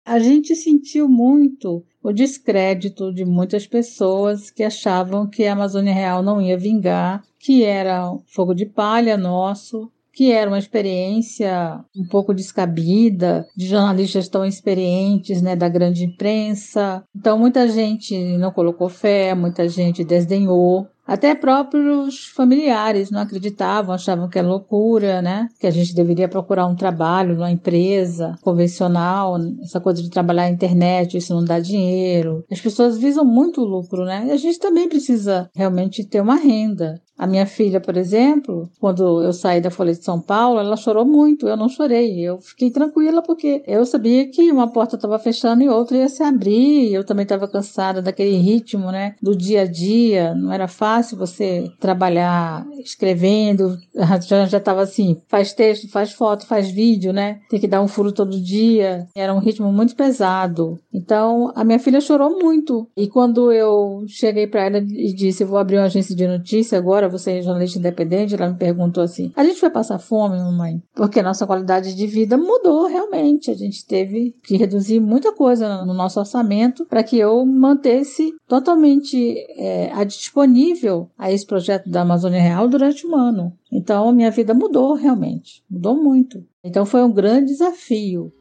A 0.06 0.20
gente 0.20 0.56
sentiu 0.56 1.08
muito 1.08 1.86
o 2.02 2.14
descrédito 2.14 3.14
de 3.14 3.26
muitas 3.26 3.68
pessoas 3.68 4.50
que 4.50 4.64
achavam 4.64 5.30
que 5.30 5.46
a 5.46 5.54
Amazônia 5.54 5.94
Real 5.94 6.24
não 6.24 6.42
ia 6.42 6.58
vingar, 6.58 7.22
que 7.40 7.64
era 7.64 8.18
fogo 8.28 8.54
de 8.54 8.66
palha 8.66 9.18
nosso, 9.18 9.92
que 10.18 10.32
era 10.32 10.50
uma 10.50 10.58
experiência 10.58 11.80
um 11.96 12.04
pouco 12.04 12.34
descabida, 12.34 13.46
de 13.56 13.68
jornalistas 13.68 14.28
tão 14.28 14.44
experientes, 14.44 15.44
né, 15.44 15.56
da 15.56 15.70
grande 15.70 16.06
imprensa. 16.06 17.04
Então 17.16 17.38
muita 17.38 17.68
gente 17.68 18.18
não 18.36 18.50
colocou 18.52 18.90
fé, 18.90 19.36
muita 19.36 19.70
gente 19.70 20.04
desdenhou. 20.04 20.88
Até 21.06 21.36
próprios 21.36 22.26
familiares 22.36 23.12
não 23.12 23.22
acreditavam, 23.22 23.94
achavam 23.94 24.28
que 24.28 24.38
era 24.38 24.48
loucura, 24.48 25.22
né? 25.22 25.48
Que 25.58 25.66
a 25.66 25.72
gente 25.72 25.96
deveria 25.96 26.28
procurar 26.28 26.66
um 26.66 26.76
trabalho 26.76 27.36
numa 27.36 27.50
empresa 27.50 28.36
convencional, 28.42 29.38
essa 29.62 29.80
coisa 29.80 30.02
de 30.02 30.10
trabalhar 30.10 30.44
na 30.44 30.50
internet, 30.50 31.16
isso 31.16 31.34
não 31.34 31.46
dá 31.46 31.62
dinheiro. 31.62 32.44
As 32.52 32.60
pessoas 32.60 32.98
visam 32.98 33.24
muito 33.24 33.64
lucro, 33.64 34.04
né? 34.04 34.26
E 34.28 34.32
a 34.32 34.38
gente 34.38 34.60
também 34.60 34.90
precisa 34.90 35.50
realmente 35.56 36.04
ter 36.04 36.20
uma 36.20 36.36
renda. 36.36 37.00
A 37.18 37.26
minha 37.26 37.48
filha, 37.48 37.82
por 37.82 37.98
exemplo, 37.98 38.70
quando 38.80 39.24
eu 39.24 39.34
saí 39.34 39.60
da 39.60 39.72
Folha 39.72 39.94
de 39.94 40.04
São 40.04 40.22
Paulo, 40.22 40.60
ela 40.60 40.78
chorou 40.78 41.04
muito. 41.04 41.48
Eu 41.48 41.58
não 41.58 41.68
chorei. 41.68 42.20
Eu 42.20 42.40
fiquei 42.40 42.70
tranquila 42.70 43.24
porque 43.24 43.64
eu 43.66 43.86
sabia 43.86 44.30
que 44.30 44.52
uma 44.52 44.72
porta 44.72 44.96
estava 44.96 45.18
fechando 45.18 45.64
e 45.64 45.70
outra 45.70 45.98
ia 45.98 46.10
se 46.10 46.22
abrir. 46.22 46.94
Eu 46.94 47.04
também 47.04 47.24
estava 47.24 47.48
cansada 47.48 48.02
daquele 48.02 48.38
ritmo, 48.38 48.92
né? 48.92 49.16
Do 49.22 49.36
dia 49.36 49.62
a 49.62 49.66
dia. 49.66 50.36
Não 50.36 50.52
era 50.52 50.68
fácil 50.68 51.18
você 51.18 51.72
trabalhar 51.80 52.68
escrevendo. 52.80 53.78
Já 54.48 54.58
estava 54.58 54.84
assim, 54.84 55.20
faz 55.28 55.54
texto, 55.54 55.90
faz 55.90 56.12
foto, 56.12 56.46
faz 56.46 56.70
vídeo, 56.70 57.12
né? 57.12 57.40
Tem 57.50 57.60
que 57.60 57.68
dar 57.68 57.82
um 57.82 57.88
furo 57.88 58.12
todo 58.12 58.40
dia. 58.40 59.08
Era 59.16 59.34
um 59.34 59.40
ritmo 59.40 59.72
muito 59.74 59.96
pesado. 59.96 60.80
Então, 60.94 61.52
a 61.56 61.64
minha 61.64 61.80
filha 61.80 62.00
chorou 62.00 62.38
muito. 62.40 62.88
E 62.96 63.08
quando 63.08 63.52
eu 63.52 64.04
cheguei 64.08 64.46
para 64.46 64.66
ela 64.66 64.78
e 64.78 65.14
disse, 65.14 65.44
vou 65.44 65.58
abrir 65.58 65.78
uma 65.78 65.86
agência 65.86 66.16
de 66.16 66.28
notícia 66.28 66.78
agora 66.78 67.07
agora 67.08 67.10
você 67.10 67.42
jornalista 67.42 67.80
independente, 67.80 68.36
ela 68.36 68.50
me 68.50 68.58
perguntou 68.58 69.04
assim: 69.04 69.32
a 69.36 69.44
gente 69.44 69.60
vai 69.60 69.70
passar 69.70 69.98
fome, 69.98 70.38
mamãe? 70.38 70.82
Porque 70.94 71.22
nossa 71.22 71.48
qualidade 71.48 71.96
de 71.96 72.08
vida 72.08 72.38
mudou 72.38 72.88
realmente. 72.88 73.50
A 73.50 73.56
gente 73.56 73.86
teve 73.86 74.36
que 74.44 74.58
reduzir 74.58 75.00
muita 75.00 75.34
coisa 75.34 75.86
no 75.86 75.94
nosso 75.94 76.20
orçamento 76.20 76.86
para 76.86 77.04
que 77.04 77.18
eu 77.18 77.46
mantesse 77.46 78.34
totalmente 78.48 79.36
é, 79.58 80.06
disponível 80.06 81.10
a 81.18 81.32
esse 81.32 81.46
projeto 81.46 81.90
da 81.90 82.02
Amazônia 82.02 82.42
Real 82.42 82.68
durante 82.68 83.08
um 83.08 83.16
ano. 83.16 83.54
Então, 83.72 84.12
minha 84.12 84.32
vida 84.32 84.54
mudou 84.54 84.94
realmente, 84.94 85.64
mudou 85.70 85.96
muito. 85.96 86.44
Então, 86.64 86.86
foi 86.86 87.04
um 87.04 87.12
grande 87.12 87.48
desafio. 87.48 88.32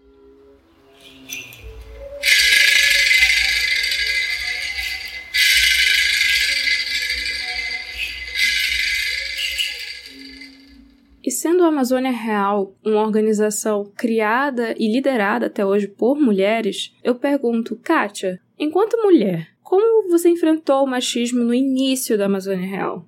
Sendo 11.46 11.62
a 11.62 11.68
Amazônia 11.68 12.10
Real 12.10 12.74
uma 12.84 13.02
organização 13.02 13.84
criada 13.96 14.74
e 14.76 14.92
liderada 14.92 15.46
até 15.46 15.64
hoje 15.64 15.86
por 15.86 16.20
mulheres, 16.20 16.92
eu 17.04 17.14
pergunto, 17.14 17.76
Kátia, 17.76 18.40
enquanto 18.58 19.00
mulher, 19.00 19.50
como 19.62 20.10
você 20.10 20.28
enfrentou 20.28 20.82
o 20.82 20.88
machismo 20.88 21.44
no 21.44 21.54
início 21.54 22.18
da 22.18 22.26
Amazônia 22.26 22.66
Real? 22.66 23.06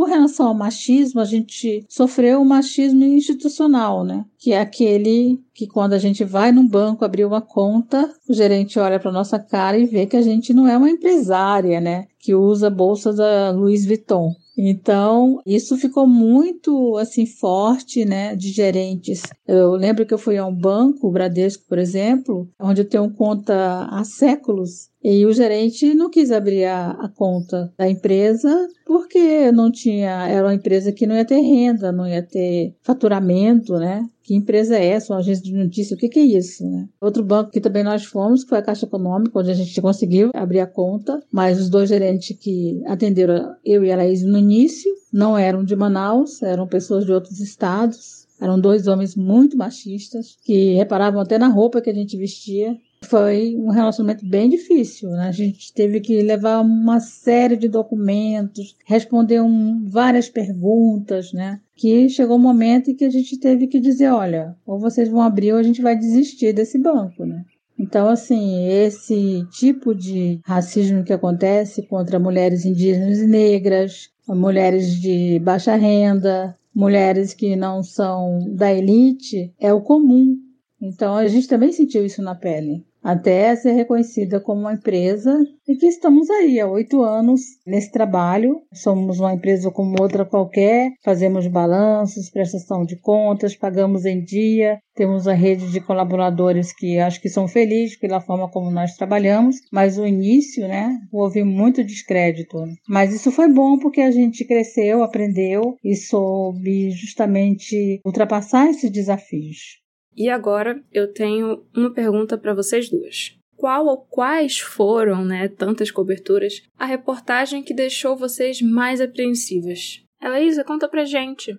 Com 0.00 0.06
relação 0.06 0.46
ao 0.46 0.54
machismo, 0.54 1.20
a 1.20 1.26
gente 1.26 1.84
sofreu 1.86 2.40
o 2.40 2.44
machismo 2.44 3.04
institucional, 3.04 4.02
né? 4.02 4.24
Que 4.38 4.54
é 4.54 4.58
aquele 4.58 5.38
que 5.52 5.66
quando 5.66 5.92
a 5.92 5.98
gente 5.98 6.24
vai 6.24 6.50
num 6.50 6.66
banco 6.66 7.04
abrir 7.04 7.26
uma 7.26 7.42
conta, 7.42 8.10
o 8.26 8.32
gerente 8.32 8.78
olha 8.78 8.98
para 8.98 9.12
nossa 9.12 9.38
cara 9.38 9.76
e 9.76 9.84
vê 9.84 10.06
que 10.06 10.16
a 10.16 10.22
gente 10.22 10.54
não 10.54 10.66
é 10.66 10.74
uma 10.74 10.88
empresária, 10.88 11.82
né? 11.82 12.06
Que 12.18 12.34
usa 12.34 12.70
bolsa 12.70 13.12
da 13.12 13.50
Louis 13.50 13.84
Vuitton. 13.84 14.34
Então, 14.56 15.40
isso 15.46 15.76
ficou 15.76 16.06
muito 16.06 16.96
assim 16.96 17.26
forte, 17.26 18.04
né, 18.04 18.34
de 18.34 18.48
gerentes. 18.48 19.22
Eu 19.46 19.72
lembro 19.72 20.06
que 20.06 20.12
eu 20.12 20.18
fui 20.18 20.36
a 20.36 20.46
um 20.46 20.54
banco, 20.54 21.08
o 21.08 21.12
Bradesco, 21.12 21.64
por 21.68 21.78
exemplo, 21.78 22.48
onde 22.58 22.82
eu 22.82 22.88
tenho 22.88 23.10
conta 23.10 23.86
há 23.90 24.04
séculos, 24.04 24.89
e 25.02 25.24
o 25.24 25.32
gerente 25.32 25.94
não 25.94 26.10
quis 26.10 26.30
abrir 26.30 26.66
a, 26.66 26.90
a, 26.90 27.08
conta 27.08 27.72
da 27.78 27.88
empresa 27.88 28.68
porque 28.84 29.50
não 29.50 29.70
tinha, 29.70 30.28
era 30.28 30.46
uma 30.46 30.54
empresa 30.54 30.92
que 30.92 31.06
não 31.06 31.14
ia 31.14 31.24
ter 31.24 31.40
renda, 31.40 31.90
não 31.90 32.06
ia 32.06 32.22
ter 32.22 32.74
faturamento, 32.82 33.78
né? 33.78 34.06
Que 34.22 34.34
empresa 34.34 34.76
é 34.76 34.86
essa? 34.86 35.12
Uma 35.12 35.20
agência 35.20 35.42
de 35.42 35.54
notícia? 35.54 35.94
O 35.94 35.98
que, 35.98 36.08
que 36.08 36.18
é 36.18 36.22
isso, 36.22 36.68
né? 36.68 36.86
Outro 37.00 37.24
banco 37.24 37.50
que 37.50 37.60
também 37.60 37.82
nós 37.82 38.04
fomos, 38.04 38.44
que 38.44 38.50
foi 38.50 38.58
a 38.58 38.62
Caixa 38.62 38.84
Econômica, 38.84 39.38
onde 39.38 39.50
a 39.50 39.54
gente 39.54 39.80
conseguiu 39.80 40.30
abrir 40.34 40.60
a 40.60 40.66
conta, 40.66 41.22
mas 41.32 41.58
os 41.58 41.70
dois 41.70 41.88
gerentes 41.88 42.36
que 42.38 42.82
atenderam 42.86 43.54
eu 43.64 43.84
e 43.84 43.90
a 43.90 43.96
Laís 43.96 44.22
no 44.22 44.38
início 44.38 44.92
não 45.12 45.36
eram 45.36 45.64
de 45.64 45.74
Manaus, 45.74 46.42
eram 46.42 46.66
pessoas 46.66 47.06
de 47.06 47.12
outros 47.12 47.40
estados. 47.40 48.20
Eram 48.40 48.58
dois 48.58 48.86
homens 48.86 49.14
muito 49.14 49.56
machistas 49.56 50.38
que 50.42 50.74
reparavam 50.74 51.20
até 51.20 51.38
na 51.38 51.48
roupa 51.48 51.80
que 51.82 51.90
a 51.90 51.94
gente 51.94 52.16
vestia. 52.16 52.74
Foi 53.04 53.56
um 53.56 53.70
relacionamento 53.70 54.24
bem 54.28 54.48
difícil. 54.48 55.10
Né? 55.10 55.28
A 55.28 55.32
gente 55.32 55.72
teve 55.72 56.00
que 56.00 56.22
levar 56.22 56.60
uma 56.60 57.00
série 57.00 57.56
de 57.56 57.66
documentos, 57.66 58.76
responder 58.84 59.40
um, 59.40 59.84
várias 59.86 60.28
perguntas, 60.28 61.32
né? 61.32 61.60
Que 61.74 62.08
chegou 62.08 62.36
um 62.36 62.40
momento 62.40 62.90
em 62.90 62.94
que 62.94 63.04
a 63.04 63.10
gente 63.10 63.38
teve 63.38 63.66
que 63.66 63.80
dizer, 63.80 64.10
olha, 64.10 64.54
ou 64.66 64.78
vocês 64.78 65.08
vão 65.08 65.22
abrir 65.22 65.52
ou 65.52 65.58
a 65.58 65.62
gente 65.62 65.80
vai 65.80 65.96
desistir 65.96 66.52
desse 66.52 66.78
banco, 66.78 67.24
né? 67.24 67.44
Então, 67.78 68.08
assim, 68.08 68.68
esse 68.68 69.46
tipo 69.50 69.94
de 69.94 70.38
racismo 70.44 71.02
que 71.02 71.14
acontece 71.14 71.82
contra 71.82 72.18
mulheres 72.18 72.66
indígenas 72.66 73.18
e 73.18 73.26
negras, 73.26 74.10
mulheres 74.28 74.94
de 75.00 75.38
baixa 75.38 75.74
renda, 75.74 76.54
mulheres 76.74 77.32
que 77.32 77.56
não 77.56 77.82
são 77.82 78.54
da 78.54 78.70
elite, 78.70 79.52
é 79.58 79.72
o 79.72 79.80
comum. 79.80 80.36
Então, 80.78 81.16
a 81.16 81.26
gente 81.26 81.48
também 81.48 81.72
sentiu 81.72 82.04
isso 82.04 82.20
na 82.20 82.34
pele 82.34 82.84
até 83.02 83.54
ser 83.56 83.72
reconhecida 83.72 84.40
como 84.40 84.62
uma 84.62 84.74
empresa 84.74 85.38
e 85.66 85.76
que 85.76 85.86
estamos 85.86 86.28
aí 86.30 86.60
há 86.60 86.66
oito 86.66 87.02
anos 87.02 87.40
nesse 87.66 87.90
trabalho. 87.90 88.60
Somos 88.72 89.20
uma 89.20 89.34
empresa 89.34 89.70
como 89.70 90.00
outra 90.00 90.24
qualquer, 90.24 90.90
fazemos 91.04 91.46
balanços, 91.46 92.30
prestação 92.30 92.84
de 92.84 92.96
contas, 92.96 93.56
pagamos 93.56 94.04
em 94.04 94.22
dia, 94.22 94.78
temos 94.94 95.26
uma 95.26 95.34
rede 95.34 95.70
de 95.70 95.80
colaboradores 95.80 96.72
que 96.72 96.98
acho 96.98 97.20
que 97.20 97.28
são 97.28 97.48
felizes 97.48 97.98
pela 97.98 98.20
forma 98.20 98.50
como 98.50 98.70
nós 98.70 98.96
trabalhamos, 98.96 99.56
mas 99.72 99.98
o 99.98 100.06
início, 100.06 100.66
né, 100.68 100.98
houve 101.12 101.42
muito 101.42 101.82
descrédito. 101.82 102.58
Mas 102.88 103.14
isso 103.14 103.30
foi 103.30 103.48
bom 103.48 103.78
porque 103.78 104.00
a 104.00 104.10
gente 104.10 104.44
cresceu, 104.44 105.02
aprendeu 105.02 105.76
e 105.84 105.94
soube 105.94 106.90
justamente 106.90 108.00
ultrapassar 108.04 108.68
esses 108.68 108.90
desafios. 108.90 109.80
E 110.20 110.28
agora 110.28 110.84
eu 110.92 111.10
tenho 111.10 111.64
uma 111.74 111.90
pergunta 111.90 112.36
para 112.36 112.52
vocês 112.52 112.90
duas. 112.90 113.34
Qual 113.56 113.86
ou 113.86 113.96
quais 114.02 114.60
foram, 114.60 115.24
né, 115.24 115.48
tantas 115.48 115.90
coberturas, 115.90 116.60
a 116.78 116.84
reportagem 116.84 117.62
que 117.62 117.72
deixou 117.72 118.14
vocês 118.14 118.60
mais 118.60 119.00
apreensivas? 119.00 120.04
Heloísa, 120.22 120.62
conta 120.62 120.86
pra 120.86 121.06
gente. 121.06 121.56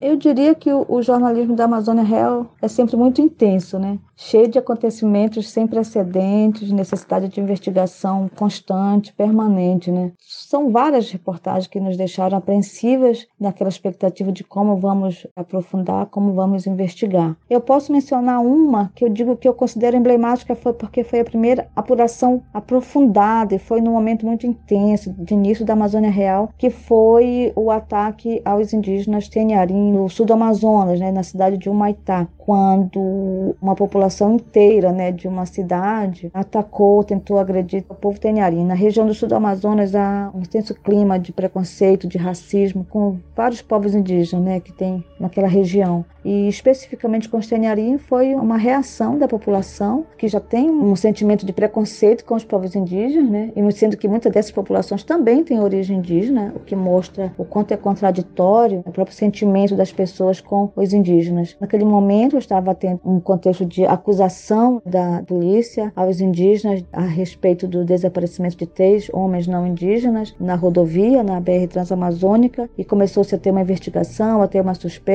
Eu 0.00 0.16
diria 0.16 0.54
que 0.54 0.72
o, 0.72 1.02
jornalismo 1.02 1.54
da 1.54 1.64
Amazônia 1.64 2.02
Real 2.02 2.46
é 2.62 2.68
sempre 2.68 2.96
muito 2.96 3.20
intenso, 3.20 3.78
né? 3.78 3.98
cheio 4.16 4.48
de 4.48 4.58
acontecimentos 4.58 5.48
sem 5.48 5.66
precedentes, 5.66 6.70
necessidade 6.70 7.28
de 7.28 7.40
investigação 7.40 8.30
constante, 8.36 9.14
permanente. 9.14 9.90
Né? 9.90 10.12
São 10.18 10.70
várias 10.70 11.10
reportagens 11.10 11.66
que 11.66 11.80
nos 11.80 11.96
deixaram 11.96 12.36
apreensivas 12.36 13.26
naquela 13.38 13.70
expectativa 13.70 14.30
de 14.30 14.44
como 14.44 14.76
vamos 14.76 15.26
aprofundar, 15.34 16.06
como 16.06 16.34
vamos 16.34 16.66
investigar. 16.66 17.34
Eu 17.48 17.62
posso 17.62 17.92
mencionar 17.92 18.40
uma 18.40 18.92
que 18.94 19.04
eu 19.04 19.08
digo 19.08 19.36
que 19.36 19.48
eu 19.48 19.54
considero 19.54 19.96
emblemática 19.96 20.54
foi 20.54 20.74
porque 20.74 21.02
foi 21.02 21.20
a 21.20 21.24
primeira 21.24 21.68
apuração 21.74 22.42
aprofundada 22.52 23.54
e 23.54 23.58
foi 23.58 23.80
num 23.80 23.92
momento 23.92 24.26
muito 24.26 24.46
intenso 24.46 25.14
de 25.14 25.32
início 25.32 25.64
da 25.64 25.72
Amazônia 25.72 26.10
Real, 26.10 26.50
que 26.58 26.68
foi 26.68 27.52
o 27.56 27.70
ataque 27.70 28.42
aos 28.44 28.74
indígenas 28.74 29.28
Tenharim 29.28 29.89
no 29.90 30.08
sul 30.08 30.26
do 30.26 30.32
Amazonas, 30.32 30.98
né, 31.00 31.10
na 31.10 31.22
cidade 31.22 31.56
de 31.58 31.68
Humaitá, 31.68 32.26
quando 32.38 33.54
uma 33.60 33.74
população 33.74 34.34
inteira 34.34 34.92
né, 34.92 35.12
de 35.12 35.28
uma 35.28 35.46
cidade 35.46 36.30
atacou, 36.32 37.04
tentou 37.04 37.38
agredir 37.38 37.84
o 37.88 37.94
povo 37.94 38.18
tenharim. 38.18 38.64
Na 38.64 38.74
região 38.74 39.06
do 39.06 39.14
sul 39.14 39.28
do 39.28 39.34
Amazonas 39.34 39.94
há 39.94 40.30
um 40.34 40.40
intenso 40.40 40.74
clima 40.74 41.18
de 41.18 41.32
preconceito, 41.32 42.08
de 42.08 42.18
racismo 42.18 42.86
com 42.88 43.18
vários 43.34 43.62
povos 43.62 43.94
indígenas 43.94 44.44
né, 44.44 44.60
que 44.60 44.72
tem 44.72 45.04
naquela 45.20 45.46
região 45.46 46.04
e 46.24 46.48
especificamente 46.48 47.28
com 47.28 47.38
os 47.38 47.46
Tenharim 47.46 47.98
foi 47.98 48.34
uma 48.34 48.56
reação 48.56 49.18
da 49.18 49.26
população 49.26 50.06
que 50.18 50.28
já 50.28 50.40
tem 50.40 50.70
um 50.70 50.94
sentimento 50.94 51.46
de 51.46 51.52
preconceito 51.52 52.24
com 52.24 52.34
os 52.34 52.44
povos 52.44 52.74
indígenas, 52.74 53.30
né? 53.30 53.52
E 53.56 53.72
sendo 53.72 53.96
que 53.96 54.08
muitas 54.08 54.32
dessas 54.32 54.50
populações 54.50 55.02
também 55.02 55.44
têm 55.44 55.60
origem 55.60 55.98
indígena, 55.98 56.52
o 56.56 56.60
que 56.60 56.76
mostra 56.76 57.32
o 57.38 57.44
quanto 57.44 57.72
é 57.72 57.76
contraditório 57.76 58.82
o 58.84 58.92
próprio 58.92 59.16
sentimento 59.16 59.74
das 59.74 59.92
pessoas 59.92 60.40
com 60.40 60.70
os 60.76 60.92
indígenas. 60.92 61.56
Naquele 61.60 61.84
momento 61.84 62.36
estava 62.36 62.74
tendo 62.74 63.00
um 63.04 63.20
contexto 63.20 63.64
de 63.64 63.84
acusação 63.84 64.82
da 64.84 65.22
polícia 65.26 65.92
aos 65.96 66.20
indígenas 66.20 66.84
a 66.92 67.02
respeito 67.02 67.66
do 67.66 67.84
desaparecimento 67.84 68.56
de 68.56 68.66
três 68.66 69.08
homens 69.12 69.46
não 69.46 69.66
indígenas 69.66 70.34
na 70.38 70.54
rodovia, 70.54 71.22
na 71.22 71.40
BR 71.40 71.66
Transamazônica, 71.68 72.68
e 72.76 72.84
começou-se 72.84 73.34
a 73.34 73.38
ter 73.38 73.50
uma 73.50 73.62
investigação, 73.62 74.42
a 74.42 74.48
ter 74.48 74.60
uma 74.60 74.74
suspeita. 74.74 75.09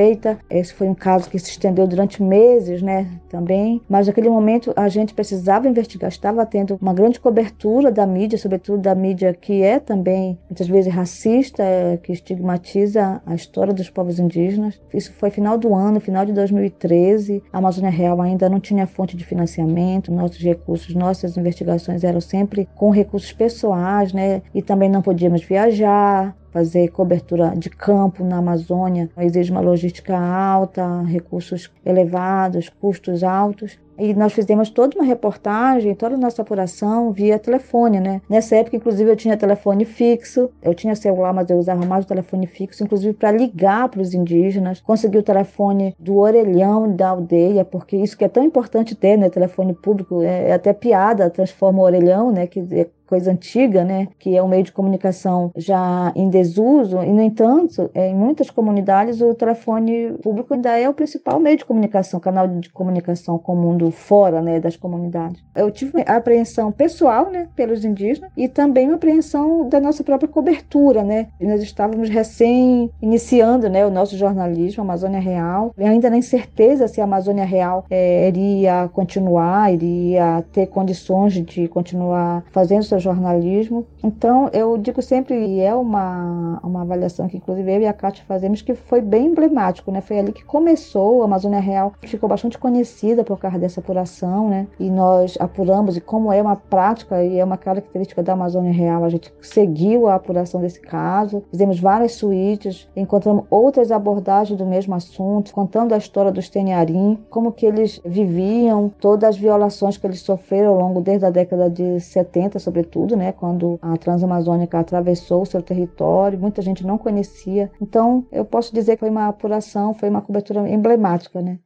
Esse 0.50 0.74
foi 0.74 0.88
um 0.88 0.94
caso 0.94 1.28
que 1.30 1.38
se 1.38 1.50
estendeu 1.50 1.86
durante 1.86 2.22
meses, 2.22 2.82
né, 2.82 3.08
também. 3.28 3.80
Mas 3.88 4.06
naquele 4.06 4.28
momento 4.28 4.72
a 4.76 4.88
gente 4.88 5.14
precisava 5.14 5.68
investigar, 5.68 6.10
estava 6.10 6.44
tendo 6.46 6.78
uma 6.80 6.94
grande 6.94 7.20
cobertura 7.20 7.90
da 7.90 8.06
mídia, 8.06 8.38
sobretudo 8.38 8.78
da 8.78 8.94
mídia 8.94 9.32
que 9.34 9.62
é 9.62 9.78
também 9.78 10.38
muitas 10.48 10.68
vezes 10.68 10.92
racista, 10.92 11.62
é, 11.62 11.96
que 11.96 12.12
estigmatiza 12.12 13.20
a 13.24 13.34
história 13.34 13.72
dos 13.72 13.90
povos 13.90 14.18
indígenas. 14.18 14.80
Isso 14.92 15.12
foi 15.14 15.30
final 15.30 15.58
do 15.58 15.74
ano, 15.74 16.00
final 16.00 16.24
de 16.24 16.32
2013. 16.32 17.42
A 17.52 17.58
Amazônia 17.58 17.90
Real 17.90 18.20
ainda 18.20 18.48
não 18.48 18.60
tinha 18.60 18.86
fonte 18.86 19.16
de 19.16 19.24
financiamento, 19.24 20.12
nossos 20.12 20.38
recursos, 20.38 20.94
nossas 20.94 21.36
investigações 21.36 22.04
eram 22.04 22.20
sempre 22.20 22.68
com 22.74 22.90
recursos 22.90 23.32
pessoais, 23.32 24.12
né, 24.12 24.42
e 24.54 24.62
também 24.62 24.88
não 24.88 25.02
podíamos 25.02 25.42
viajar 25.42 26.34
fazer 26.50 26.88
cobertura 26.88 27.54
de 27.56 27.70
campo 27.70 28.24
na 28.24 28.38
Amazônia 28.38 29.10
exige 29.18 29.50
uma 29.50 29.60
logística 29.60 30.16
alta, 30.16 31.02
recursos 31.02 31.70
elevados, 31.84 32.68
custos 32.68 33.22
altos. 33.22 33.78
E 33.98 34.12
nós 34.12 34.32
fizemos 34.32 34.68
toda 34.68 34.96
uma 34.96 35.04
reportagem, 35.04 35.94
toda 35.94 36.16
a 36.16 36.18
nossa 36.18 36.42
apuração 36.42 37.12
via 37.12 37.38
telefone, 37.38 37.98
né? 37.98 38.20
Nessa 38.28 38.56
época, 38.56 38.76
inclusive, 38.76 39.10
eu 39.10 39.16
tinha 39.16 39.36
telefone 39.36 39.86
fixo, 39.86 40.50
eu 40.62 40.74
tinha 40.74 40.94
celular, 40.94 41.32
mas 41.32 41.48
eu 41.48 41.56
usava 41.56 41.84
mais 41.86 42.04
o 42.04 42.08
telefone 42.08 42.46
fixo, 42.46 42.84
inclusive 42.84 43.14
para 43.14 43.32
ligar 43.32 43.88
para 43.88 44.02
os 44.02 44.12
indígenas. 44.12 44.82
Consegui 44.82 45.16
o 45.18 45.22
telefone 45.22 45.96
do 45.98 46.16
orelhão 46.16 46.94
da 46.94 47.08
aldeia, 47.08 47.64
porque 47.64 47.96
isso 47.96 48.16
que 48.16 48.24
é 48.24 48.28
tão 48.28 48.44
importante 48.44 48.94
ter, 48.94 49.16
né? 49.16 49.30
Telefone 49.30 49.72
público, 49.72 50.22
é, 50.22 50.50
é 50.50 50.52
até 50.52 50.74
piada, 50.74 51.30
transforma 51.30 51.78
o 51.78 51.84
orelhão, 51.84 52.30
né? 52.30 52.46
Que 52.46 52.60
é 52.72 52.86
coisa 53.06 53.30
antiga, 53.30 53.84
né, 53.84 54.08
que 54.18 54.36
é 54.36 54.42
um 54.42 54.48
meio 54.48 54.62
de 54.62 54.72
comunicação 54.72 55.50
já 55.56 56.12
em 56.14 56.28
desuso, 56.28 57.02
e 57.02 57.12
no 57.12 57.22
entanto, 57.22 57.90
é, 57.94 58.08
em 58.08 58.14
muitas 58.14 58.50
comunidades 58.50 59.20
o 59.20 59.34
telefone 59.34 60.12
público 60.22 60.54
ainda 60.54 60.78
é 60.78 60.88
o 60.88 60.94
principal 60.94 61.38
meio 61.38 61.56
de 61.56 61.64
comunicação, 61.64 62.20
canal 62.20 62.48
de 62.48 62.68
comunicação 62.70 63.38
com 63.38 63.54
o 63.54 63.56
mundo 63.56 63.90
fora, 63.90 64.40
né, 64.42 64.60
das 64.60 64.76
comunidades. 64.76 65.42
Eu 65.54 65.70
tive 65.70 66.02
a 66.06 66.16
apreensão 66.16 66.72
pessoal, 66.72 67.30
né, 67.30 67.48
pelos 67.54 67.84
indígenas 67.84 68.30
e 68.36 68.48
também 68.48 68.86
uma 68.86 68.96
apreensão 68.96 69.68
da 69.68 69.80
nossa 69.80 70.02
própria 70.02 70.28
cobertura, 70.28 71.02
né. 71.02 71.28
Nós 71.40 71.62
estávamos 71.62 72.08
recém 72.08 72.90
iniciando, 73.00 73.68
né, 73.68 73.86
o 73.86 73.90
nosso 73.90 74.16
jornalismo, 74.16 74.82
Amazônia 74.82 75.20
Real, 75.20 75.72
e 75.78 75.84
ainda 75.84 76.10
na 76.10 76.16
incerteza 76.16 76.88
se 76.88 77.00
a 77.00 77.04
Amazônia 77.04 77.44
Real 77.44 77.84
é, 77.90 78.28
iria 78.28 78.88
continuar, 78.92 79.72
iria 79.72 80.44
ter 80.52 80.66
condições 80.66 81.32
de 81.32 81.68
continuar 81.68 82.44
fazendo 82.50 82.82
seu 82.82 82.95
jornalismo. 82.98 83.86
Então, 84.02 84.50
eu 84.52 84.76
digo 84.76 85.00
sempre, 85.00 85.34
e 85.36 85.60
é 85.60 85.74
uma, 85.74 86.58
uma 86.62 86.82
avaliação 86.82 87.28
que 87.28 87.36
inclusive 87.36 87.72
eu 87.72 87.80
e 87.82 87.86
a 87.86 87.92
Kátia 87.92 88.24
fazemos, 88.26 88.62
que 88.62 88.74
foi 88.74 89.00
bem 89.00 89.26
emblemático, 89.26 89.90
né? 89.90 90.00
Foi 90.00 90.18
ali 90.18 90.32
que 90.32 90.44
começou 90.44 91.22
a 91.22 91.24
Amazônia 91.26 91.60
Real, 91.60 91.92
ficou 92.02 92.28
bastante 92.28 92.58
conhecida 92.58 93.22
por 93.22 93.38
causa 93.38 93.58
dessa 93.58 93.76
essa 93.76 93.80
apuração, 93.80 94.48
né? 94.48 94.66
E 94.80 94.90
nós 94.90 95.36
apuramos, 95.38 95.96
e 95.96 96.00
como 96.00 96.32
é 96.32 96.40
uma 96.40 96.56
prática 96.56 97.22
e 97.22 97.38
é 97.38 97.44
uma 97.44 97.56
característica 97.56 98.22
da 98.22 98.32
Amazônia 98.32 98.72
Real, 98.72 99.04
a 99.04 99.08
gente 99.08 99.32
seguiu 99.40 100.08
a 100.08 100.14
apuração 100.14 100.60
desse 100.60 100.80
caso, 100.80 101.42
fizemos 101.50 101.78
várias 101.78 102.12
suítes, 102.12 102.88
encontramos 102.96 103.44
outras 103.50 103.92
abordagens 103.92 104.58
do 104.58 104.64
mesmo 104.64 104.94
assunto, 104.94 105.52
contando 105.52 105.92
a 105.92 105.98
história 105.98 106.32
dos 106.32 106.48
Teniarim, 106.48 107.18
como 107.28 107.52
que 107.52 107.66
eles 107.66 108.00
viviam, 108.04 108.90
todas 109.00 109.30
as 109.30 109.36
violações 109.36 109.96
que 109.96 110.06
eles 110.06 110.20
sofreram 110.20 110.70
ao 110.70 110.80
longo 110.80 111.00
desde 111.00 111.26
a 111.26 111.30
década 111.30 111.68
de 111.68 112.00
70, 112.00 112.58
sobretudo, 112.58 112.85
né? 113.16 113.32
Quando 113.32 113.78
a 113.82 113.96
Transamazônica 113.96 114.78
atravessou 114.78 115.42
o 115.42 115.46
seu 115.46 115.62
território, 115.62 116.38
muita 116.38 116.62
gente 116.62 116.86
não 116.86 116.96
conhecia. 116.96 117.70
Então, 117.80 118.26
eu 118.32 118.44
posso 118.44 118.74
dizer 118.74 118.96
que 118.96 119.00
foi 119.00 119.10
uma 119.10 119.28
apuração, 119.28 119.94
foi 119.94 120.08
uma 120.08 120.22
cobertura 120.22 120.68
emblemática, 120.68 121.40
né? 121.42 121.58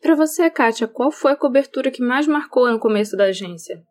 Para 0.00 0.14
você, 0.14 0.50
Kátia, 0.50 0.86
qual 0.86 1.10
foi 1.10 1.32
a 1.32 1.36
cobertura 1.36 1.90
que 1.90 2.02
mais 2.02 2.26
marcou 2.26 2.70
no 2.70 2.78
começo 2.78 3.16
da 3.16 3.24
agência? 3.24 3.82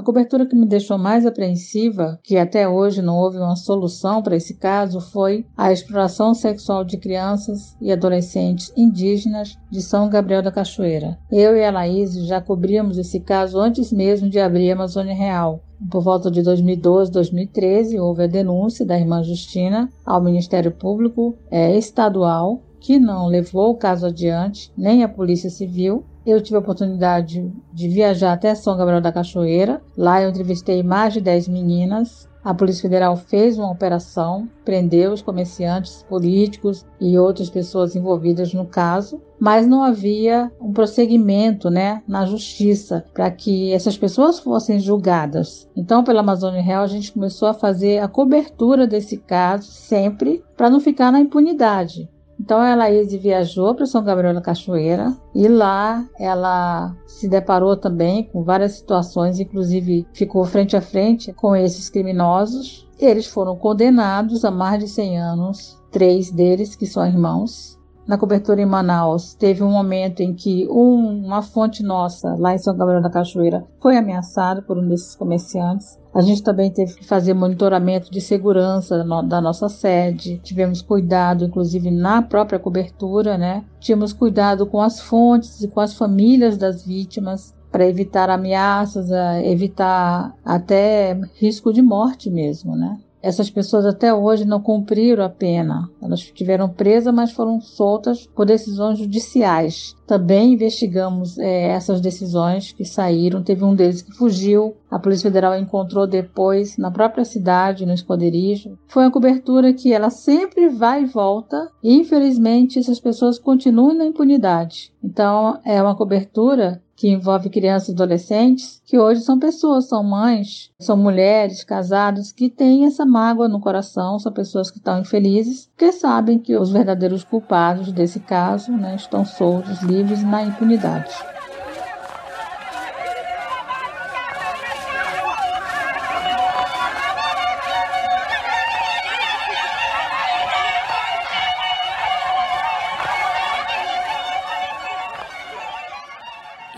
A 0.00 0.02
cobertura 0.02 0.46
que 0.46 0.56
me 0.56 0.64
deixou 0.64 0.96
mais 0.96 1.26
apreensiva, 1.26 2.18
que 2.22 2.38
até 2.38 2.66
hoje 2.66 3.02
não 3.02 3.18
houve 3.18 3.36
uma 3.36 3.54
solução 3.54 4.22
para 4.22 4.34
esse 4.34 4.54
caso, 4.54 4.98
foi 4.98 5.44
a 5.54 5.70
exploração 5.70 6.32
sexual 6.32 6.84
de 6.84 6.96
crianças 6.96 7.76
e 7.82 7.92
adolescentes 7.92 8.72
indígenas 8.74 9.58
de 9.70 9.82
São 9.82 10.08
Gabriel 10.08 10.42
da 10.42 10.50
Cachoeira. 10.50 11.18
Eu 11.30 11.54
e 11.54 11.62
a 11.62 11.70
Laís 11.70 12.14
já 12.26 12.40
cobríamos 12.40 12.96
esse 12.96 13.20
caso 13.20 13.60
antes 13.60 13.92
mesmo 13.92 14.30
de 14.30 14.40
abrir 14.40 14.70
a 14.70 14.74
Amazônia 14.74 15.14
Real. 15.14 15.62
Por 15.90 16.02
volta 16.02 16.30
de 16.30 16.40
2012, 16.40 17.12
2013, 17.12 18.00
houve 18.00 18.22
a 18.22 18.26
denúncia 18.26 18.86
da 18.86 18.98
irmã 18.98 19.22
Justina 19.22 19.90
ao 20.06 20.22
Ministério 20.22 20.72
Público 20.72 21.36
é, 21.50 21.76
Estadual, 21.76 22.62
que 22.80 22.98
não 22.98 23.26
levou 23.26 23.72
o 23.72 23.76
caso 23.76 24.06
adiante, 24.06 24.72
nem 24.74 25.04
a 25.04 25.08
Polícia 25.08 25.50
Civil, 25.50 26.06
eu 26.24 26.40
tive 26.40 26.56
a 26.56 26.60
oportunidade 26.60 27.50
de 27.72 27.88
viajar 27.88 28.32
até 28.32 28.54
São 28.54 28.76
Gabriel 28.76 29.00
da 29.00 29.12
Cachoeira. 29.12 29.80
Lá 29.96 30.22
eu 30.22 30.30
entrevistei 30.30 30.82
mais 30.82 31.14
de 31.14 31.20
10 31.20 31.48
meninas. 31.48 32.28
A 32.42 32.54
Polícia 32.54 32.82
Federal 32.82 33.16
fez 33.18 33.58
uma 33.58 33.70
operação, 33.70 34.48
prendeu 34.64 35.12
os 35.12 35.20
comerciantes, 35.20 36.02
políticos 36.08 36.86
e 36.98 37.18
outras 37.18 37.50
pessoas 37.50 37.94
envolvidas 37.94 38.54
no 38.54 38.64
caso, 38.64 39.20
mas 39.38 39.66
não 39.66 39.82
havia 39.82 40.50
um 40.58 40.72
prosseguimento 40.72 41.68
né, 41.68 42.02
na 42.08 42.24
justiça 42.24 43.04
para 43.12 43.30
que 43.30 43.70
essas 43.72 43.98
pessoas 43.98 44.40
fossem 44.40 44.80
julgadas. 44.80 45.68
Então, 45.76 46.02
pela 46.02 46.20
Amazônia 46.20 46.62
Real, 46.62 46.82
a 46.82 46.86
gente 46.86 47.12
começou 47.12 47.46
a 47.46 47.54
fazer 47.54 47.98
a 47.98 48.08
cobertura 48.08 48.86
desse 48.86 49.18
caso 49.18 49.70
sempre 49.70 50.42
para 50.56 50.70
não 50.70 50.80
ficar 50.80 51.12
na 51.12 51.20
impunidade. 51.20 52.08
Então 52.40 52.58
a 52.58 52.74
Laís 52.74 53.12
viajou 53.12 53.74
para 53.74 53.84
São 53.84 54.02
Gabriel 54.02 54.32
da 54.32 54.40
Cachoeira 54.40 55.14
e 55.34 55.46
lá 55.46 56.08
ela 56.18 56.96
se 57.06 57.28
deparou 57.28 57.76
também 57.76 58.24
com 58.24 58.42
várias 58.42 58.72
situações, 58.72 59.38
inclusive 59.38 60.06
ficou 60.14 60.46
frente 60.46 60.74
a 60.74 60.80
frente 60.80 61.34
com 61.34 61.54
esses 61.54 61.90
criminosos. 61.90 62.88
Eles 62.98 63.26
foram 63.26 63.56
condenados 63.56 64.42
a 64.42 64.50
mais 64.50 64.82
de 64.82 64.88
100 64.88 65.20
anos, 65.20 65.78
três 65.90 66.30
deles 66.30 66.74
que 66.74 66.86
são 66.86 67.06
irmãos. 67.06 67.78
Na 68.10 68.18
cobertura 68.18 68.60
em 68.60 68.66
Manaus, 68.66 69.34
teve 69.34 69.62
um 69.62 69.70
momento 69.70 70.18
em 70.18 70.34
que 70.34 70.66
um, 70.68 71.26
uma 71.26 71.42
fonte 71.42 71.80
nossa, 71.80 72.34
lá 72.34 72.52
em 72.52 72.58
São 72.58 72.76
Gabriel 72.76 73.00
da 73.00 73.08
Cachoeira, 73.08 73.64
foi 73.80 73.96
ameaçada 73.96 74.60
por 74.60 74.76
um 74.76 74.88
desses 74.88 75.14
comerciantes. 75.14 75.96
A 76.12 76.20
gente 76.20 76.42
também 76.42 76.72
teve 76.72 76.96
que 76.96 77.06
fazer 77.06 77.34
monitoramento 77.34 78.10
de 78.10 78.20
segurança 78.20 79.04
da 79.22 79.40
nossa 79.40 79.68
sede. 79.68 80.40
Tivemos 80.42 80.82
cuidado, 80.82 81.44
inclusive, 81.44 81.88
na 81.88 82.20
própria 82.20 82.58
cobertura, 82.58 83.38
né? 83.38 83.64
Tínhamos 83.78 84.12
cuidado 84.12 84.66
com 84.66 84.80
as 84.80 84.98
fontes 84.98 85.62
e 85.62 85.68
com 85.68 85.78
as 85.78 85.94
famílias 85.94 86.56
das 86.56 86.84
vítimas 86.84 87.54
para 87.70 87.86
evitar 87.86 88.28
ameaças, 88.28 89.08
evitar 89.44 90.34
até 90.44 91.16
risco 91.36 91.72
de 91.72 91.80
morte 91.80 92.28
mesmo, 92.28 92.74
né? 92.74 92.98
Essas 93.22 93.50
pessoas 93.50 93.84
até 93.84 94.12
hoje 94.12 94.44
não 94.46 94.60
cumpriram 94.60 95.24
a 95.24 95.28
pena. 95.28 95.90
Elas 96.00 96.20
estiveram 96.20 96.68
presas, 96.68 97.12
mas 97.12 97.32
foram 97.32 97.60
soltas 97.60 98.26
por 98.26 98.46
decisões 98.46 98.98
judiciais. 98.98 99.94
Também 100.06 100.54
investigamos 100.54 101.38
é, 101.38 101.68
essas 101.68 102.00
decisões 102.00 102.72
que 102.72 102.84
saíram. 102.84 103.42
Teve 103.42 103.62
um 103.64 103.74
deles 103.74 104.02
que 104.02 104.12
fugiu. 104.12 104.74
A 104.90 104.98
Polícia 104.98 105.30
Federal 105.30 105.56
encontrou 105.56 106.06
depois 106.06 106.76
na 106.76 106.90
própria 106.90 107.24
cidade, 107.24 107.86
no 107.86 107.92
esconderijo. 107.92 108.78
Foi 108.88 109.04
uma 109.04 109.12
cobertura 109.12 109.72
que 109.72 109.92
ela 109.92 110.10
sempre 110.10 110.68
vai 110.68 111.02
e 111.02 111.06
volta. 111.06 111.70
E, 111.82 111.94
infelizmente, 111.94 112.78
essas 112.78 112.98
pessoas 112.98 113.38
continuam 113.38 113.94
na 113.94 114.06
impunidade. 114.06 114.92
Então, 115.04 115.58
é 115.64 115.80
uma 115.80 115.94
cobertura 115.94 116.82
que 117.00 117.08
envolve 117.08 117.48
crianças 117.48 117.88
e 117.88 117.92
adolescentes, 117.92 118.82
que 118.84 118.98
hoje 118.98 119.22
são 119.22 119.38
pessoas, 119.38 119.88
são 119.88 120.04
mães, 120.04 120.70
são 120.78 120.98
mulheres 120.98 121.64
casadas 121.64 122.30
que 122.30 122.50
têm 122.50 122.84
essa 122.84 123.06
mágoa 123.06 123.48
no 123.48 123.58
coração, 123.58 124.18
são 124.18 124.30
pessoas 124.30 124.70
que 124.70 124.76
estão 124.76 125.00
infelizes, 125.00 125.66
porque 125.74 125.92
sabem 125.92 126.38
que 126.38 126.54
os 126.54 126.70
verdadeiros 126.70 127.24
culpados 127.24 127.90
desse 127.90 128.20
caso 128.20 128.70
né, 128.72 128.96
estão 128.96 129.24
soltos, 129.24 129.80
livres 129.80 130.22
na 130.22 130.42
impunidade. 130.42 131.10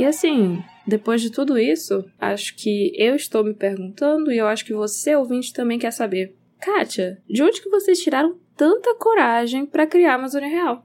E 0.02 0.04
assim, 0.04 0.60
depois 0.84 1.22
de 1.22 1.30
tudo 1.30 1.56
isso, 1.56 2.04
acho 2.18 2.56
que 2.56 2.92
eu 2.96 3.14
estou 3.14 3.44
me 3.44 3.54
perguntando 3.54 4.32
e 4.32 4.38
eu 4.38 4.48
acho 4.48 4.64
que 4.64 4.74
você, 4.74 5.14
ouvinte, 5.14 5.52
também 5.52 5.78
quer 5.78 5.92
saber. 5.92 6.36
Kátia, 6.60 7.22
de 7.30 7.40
onde 7.40 7.62
que 7.62 7.70
vocês 7.70 8.00
tiraram 8.00 8.36
tanta 8.56 8.96
coragem 8.96 9.64
para 9.64 9.86
criar 9.86 10.14
a 10.14 10.14
Amazônia 10.16 10.48
Real? 10.48 10.82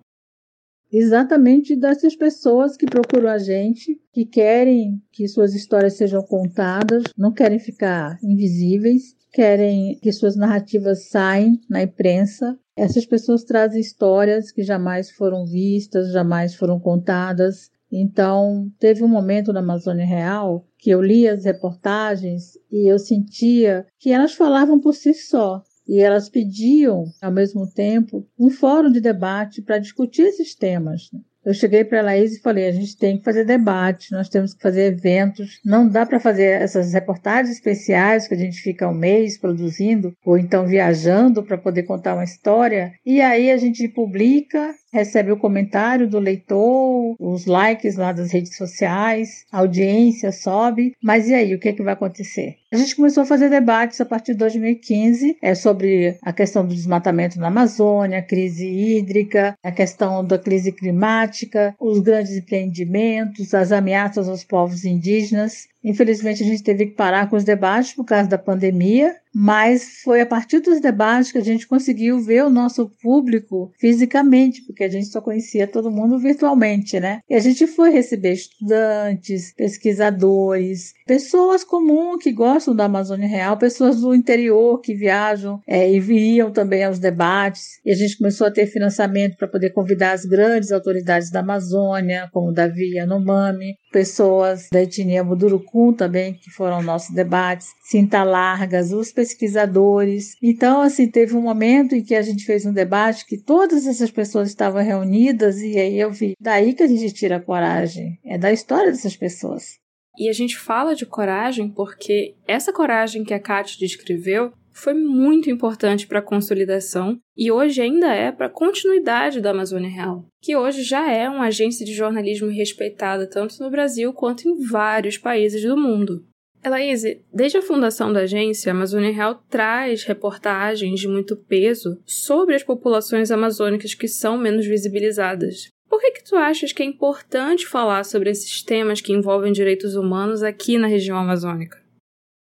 Exatamente 0.93 1.75
dessas 1.75 2.15
pessoas 2.15 2.77
que 2.77 2.85
procuram 2.85 3.27
a 3.27 3.39
gente, 3.39 3.99
que 4.13 4.23
querem 4.23 5.01
que 5.11 5.27
suas 5.27 5.55
histórias 5.55 5.97
sejam 5.97 6.21
contadas, 6.21 7.01
não 7.17 7.33
querem 7.33 7.57
ficar 7.57 8.19
invisíveis, 8.21 9.15
querem 9.33 9.97
que 9.99 10.11
suas 10.11 10.35
narrativas 10.35 11.09
saiam 11.09 11.57
na 11.67 11.81
imprensa. 11.81 12.55
Essas 12.75 13.03
pessoas 13.03 13.43
trazem 13.43 13.81
histórias 13.81 14.51
que 14.51 14.61
jamais 14.61 15.09
foram 15.09 15.43
vistas, 15.43 16.11
jamais 16.11 16.53
foram 16.53 16.79
contadas, 16.79 17.71
então, 17.91 18.69
teve 18.79 19.03
um 19.03 19.07
momento 19.07 19.53
na 19.53 19.61
Amazônia 19.61 20.05
Real 20.05 20.65
que 20.77 20.89
eu 20.89 21.01
li 21.01 21.27
as 21.27 21.45
reportagens 21.45 22.57
e 22.71 22.91
eu 22.91 22.99
sentia 22.99 23.85
que 23.99 24.11
elas 24.11 24.33
falavam 24.33 24.79
por 24.79 24.93
si 24.93 25.13
só. 25.13 25.63
E 25.87 26.01
elas 26.01 26.27
pediam, 26.27 27.05
ao 27.21 27.31
mesmo 27.31 27.65
tempo, 27.71 28.27
um 28.37 28.49
fórum 28.49 28.91
de 28.91 28.99
debate 28.99 29.61
para 29.61 29.79
discutir 29.79 30.23
esses 30.23 30.53
temas. 30.53 31.09
Eu 31.47 31.53
cheguei 31.53 31.85
para 31.85 31.99
a 31.99 32.03
Laís 32.03 32.35
e 32.35 32.41
falei: 32.41 32.67
a 32.67 32.73
gente 32.73 32.97
tem 32.97 33.17
que 33.17 33.23
fazer 33.23 33.45
debate, 33.45 34.11
nós 34.11 34.27
temos 34.27 34.53
que 34.53 34.61
fazer 34.61 34.87
eventos. 34.87 35.61
Não 35.63 35.87
dá 35.87 36.05
para 36.05 36.19
fazer 36.19 36.61
essas 36.61 36.91
reportagens 36.91 37.55
especiais 37.55 38.27
que 38.27 38.33
a 38.33 38.37
gente 38.37 38.59
fica 38.59 38.89
um 38.89 38.93
mês 38.93 39.37
produzindo, 39.37 40.11
ou 40.25 40.37
então 40.37 40.67
viajando 40.67 41.41
para 41.41 41.57
poder 41.57 41.83
contar 41.83 42.15
uma 42.15 42.25
história. 42.25 42.91
E 43.05 43.21
aí 43.21 43.49
a 43.49 43.55
gente 43.55 43.87
publica 43.87 44.75
recebe 44.97 45.31
o 45.31 45.37
comentário 45.37 46.09
do 46.09 46.17
leitor, 46.17 47.15
os 47.19 47.45
likes 47.45 47.95
lá 47.95 48.11
das 48.11 48.31
redes 48.31 48.57
sociais, 48.57 49.45
a 49.51 49.59
audiência 49.59 50.31
sobe, 50.31 50.93
mas 51.03 51.29
e 51.29 51.35
aí, 51.35 51.53
o 51.53 51.59
que, 51.59 51.69
é 51.69 51.73
que 51.73 51.83
vai 51.83 51.93
acontecer? 51.93 52.55
A 52.73 52.75
gente 52.75 52.95
começou 52.95 53.23
a 53.23 53.25
fazer 53.25 53.49
debates 53.49 54.01
a 54.01 54.05
partir 54.05 54.33
de 54.33 54.39
2015 54.39 55.37
é, 55.41 55.55
sobre 55.55 56.17
a 56.21 56.33
questão 56.33 56.65
do 56.65 56.75
desmatamento 56.75 57.39
na 57.39 57.47
Amazônia, 57.47 58.19
a 58.19 58.21
crise 58.21 58.67
hídrica, 58.67 59.55
a 59.63 59.71
questão 59.71 60.25
da 60.25 60.37
crise 60.37 60.71
climática, 60.71 61.73
os 61.79 61.99
grandes 61.99 62.35
empreendimentos, 62.35 63.53
as 63.53 63.71
ameaças 63.71 64.27
aos 64.27 64.43
povos 64.43 64.83
indígenas. 64.83 65.67
Infelizmente, 65.87 66.43
a 66.43 66.45
gente 66.45 66.63
teve 66.63 66.87
que 66.87 66.95
parar 66.95 67.29
com 67.29 67.37
os 67.37 67.45
debates 67.45 67.93
por 67.93 68.03
causa 68.03 68.27
da 68.27 68.37
pandemia, 68.37 69.15
mas 69.33 70.01
foi 70.03 70.19
a 70.19 70.25
partir 70.25 70.59
dos 70.59 70.81
debates 70.81 71.31
que 71.31 71.37
a 71.37 71.43
gente 71.43 71.65
conseguiu 71.65 72.19
ver 72.19 72.43
o 72.43 72.49
nosso 72.49 72.89
público 73.01 73.71
fisicamente, 73.79 74.63
porque 74.65 74.83
a 74.83 74.89
gente 74.89 75.07
só 75.07 75.21
conhecia 75.21 75.65
todo 75.65 75.91
mundo 75.91 76.19
virtualmente, 76.19 76.99
né? 76.99 77.19
E 77.29 77.35
a 77.35 77.39
gente 77.39 77.67
foi 77.67 77.89
receber 77.89 78.33
estudantes, 78.33 79.53
pesquisadores, 79.55 80.93
pessoas 81.05 81.63
comuns 81.63 82.21
que 82.21 82.33
gostam 82.33 82.75
da 82.75 82.85
Amazônia 82.85 83.27
Real, 83.27 83.57
pessoas 83.57 84.01
do 84.01 84.13
interior 84.13 84.81
que 84.81 84.93
viajam 84.93 85.61
é, 85.65 85.89
e 85.89 85.99
viriam 85.99 86.51
também 86.51 86.83
aos 86.83 86.99
debates. 86.99 87.79
E 87.85 87.91
a 87.91 87.95
gente 87.95 88.17
começou 88.17 88.47
a 88.47 88.51
ter 88.51 88.65
financiamento 88.65 89.37
para 89.37 89.47
poder 89.47 89.69
convidar 89.69 90.11
as 90.11 90.25
grandes 90.25 90.71
autoridades 90.71 91.31
da 91.31 91.39
Amazônia, 91.39 92.27
como 92.33 92.51
Davi 92.51 92.95
Yanomami, 92.95 93.75
pessoas 93.91 94.67
da 94.71 94.81
etnia 94.81 95.23
Budurucum 95.23 95.93
também, 95.93 96.33
que 96.33 96.49
foram 96.49 96.81
nossos 96.81 97.13
debates, 97.13 97.69
Cinta 97.83 98.23
Largas, 98.23 98.91
os 98.91 99.11
pesquisadores. 99.11 100.35
Então, 100.41 100.81
assim, 100.81 101.09
teve 101.09 101.35
um 101.35 101.41
momento 101.41 101.95
em 101.95 102.03
que 102.03 102.15
a 102.15 102.21
gente 102.21 102.45
fez 102.45 102.65
um 102.65 102.73
debate 102.73 103.25
que 103.25 103.37
todas 103.37 103.87
essas 103.87 104.11
pessoas 104.11 104.49
estavam 104.49 104.83
reunidas 104.83 105.59
e 105.59 105.77
aí 105.77 105.99
eu 105.99 106.11
vi, 106.11 106.33
daí 106.39 106.73
que 106.73 106.83
a 106.83 106.87
gente 106.87 107.13
tira 107.13 107.37
a 107.37 107.41
coragem, 107.41 108.19
é 108.25 108.37
da 108.37 108.51
história 108.51 108.91
dessas 108.91 109.15
pessoas. 109.15 109.77
E 110.17 110.29
a 110.29 110.33
gente 110.33 110.57
fala 110.57 110.95
de 110.95 111.05
coragem 111.05 111.69
porque 111.69 112.35
essa 112.47 112.73
coragem 112.73 113.23
que 113.23 113.35
a 113.35 113.39
Kátia 113.39 113.77
descreveu 113.79 114.51
foi 114.77 114.93
muito 114.93 115.49
importante 115.49 116.05
para 116.05 116.19
a 116.19 116.23
consolidação 116.23 117.19
e 117.35 117.51
hoje 117.51 117.81
ainda 117.81 118.13
é 118.13 118.31
para 118.31 118.45
a 118.45 118.49
continuidade 118.49 119.41
da 119.41 119.49
Amazônia 119.49 119.89
Real, 119.89 120.25
que 120.39 120.55
hoje 120.55 120.83
já 120.83 121.11
é 121.11 121.27
uma 121.27 121.47
agência 121.47 121.85
de 121.85 121.93
jornalismo 121.93 122.49
respeitada 122.49 123.27
tanto 123.27 123.61
no 123.61 123.71
Brasil 123.71 124.13
quanto 124.13 124.47
em 124.47 124.55
vários 124.63 125.17
países 125.17 125.63
do 125.63 125.75
mundo. 125.75 126.23
Elaíse, 126.63 127.23
desde 127.33 127.57
a 127.57 127.61
fundação 127.61 128.13
da 128.13 128.21
agência, 128.21 128.71
a 128.71 128.75
Amazônia 128.75 129.11
Real 129.11 129.41
traz 129.49 130.03
reportagens 130.03 130.99
de 130.99 131.07
muito 131.07 131.35
peso 131.35 131.99
sobre 132.05 132.55
as 132.55 132.63
populações 132.63 133.31
amazônicas 133.31 133.95
que 133.95 134.07
são 134.07 134.37
menos 134.37 134.65
visibilizadas. 134.65 135.69
Por 135.89 135.99
que, 135.99 136.11
que 136.11 136.23
tu 136.23 136.35
achas 136.35 136.71
que 136.71 136.83
é 136.83 136.85
importante 136.85 137.65
falar 137.65 138.03
sobre 138.03 138.29
esses 138.29 138.61
temas 138.61 139.01
que 139.01 139.13
envolvem 139.13 139.51
direitos 139.51 139.95
humanos 139.95 140.43
aqui 140.43 140.77
na 140.77 140.87
região 140.87 141.17
amazônica? 141.17 141.86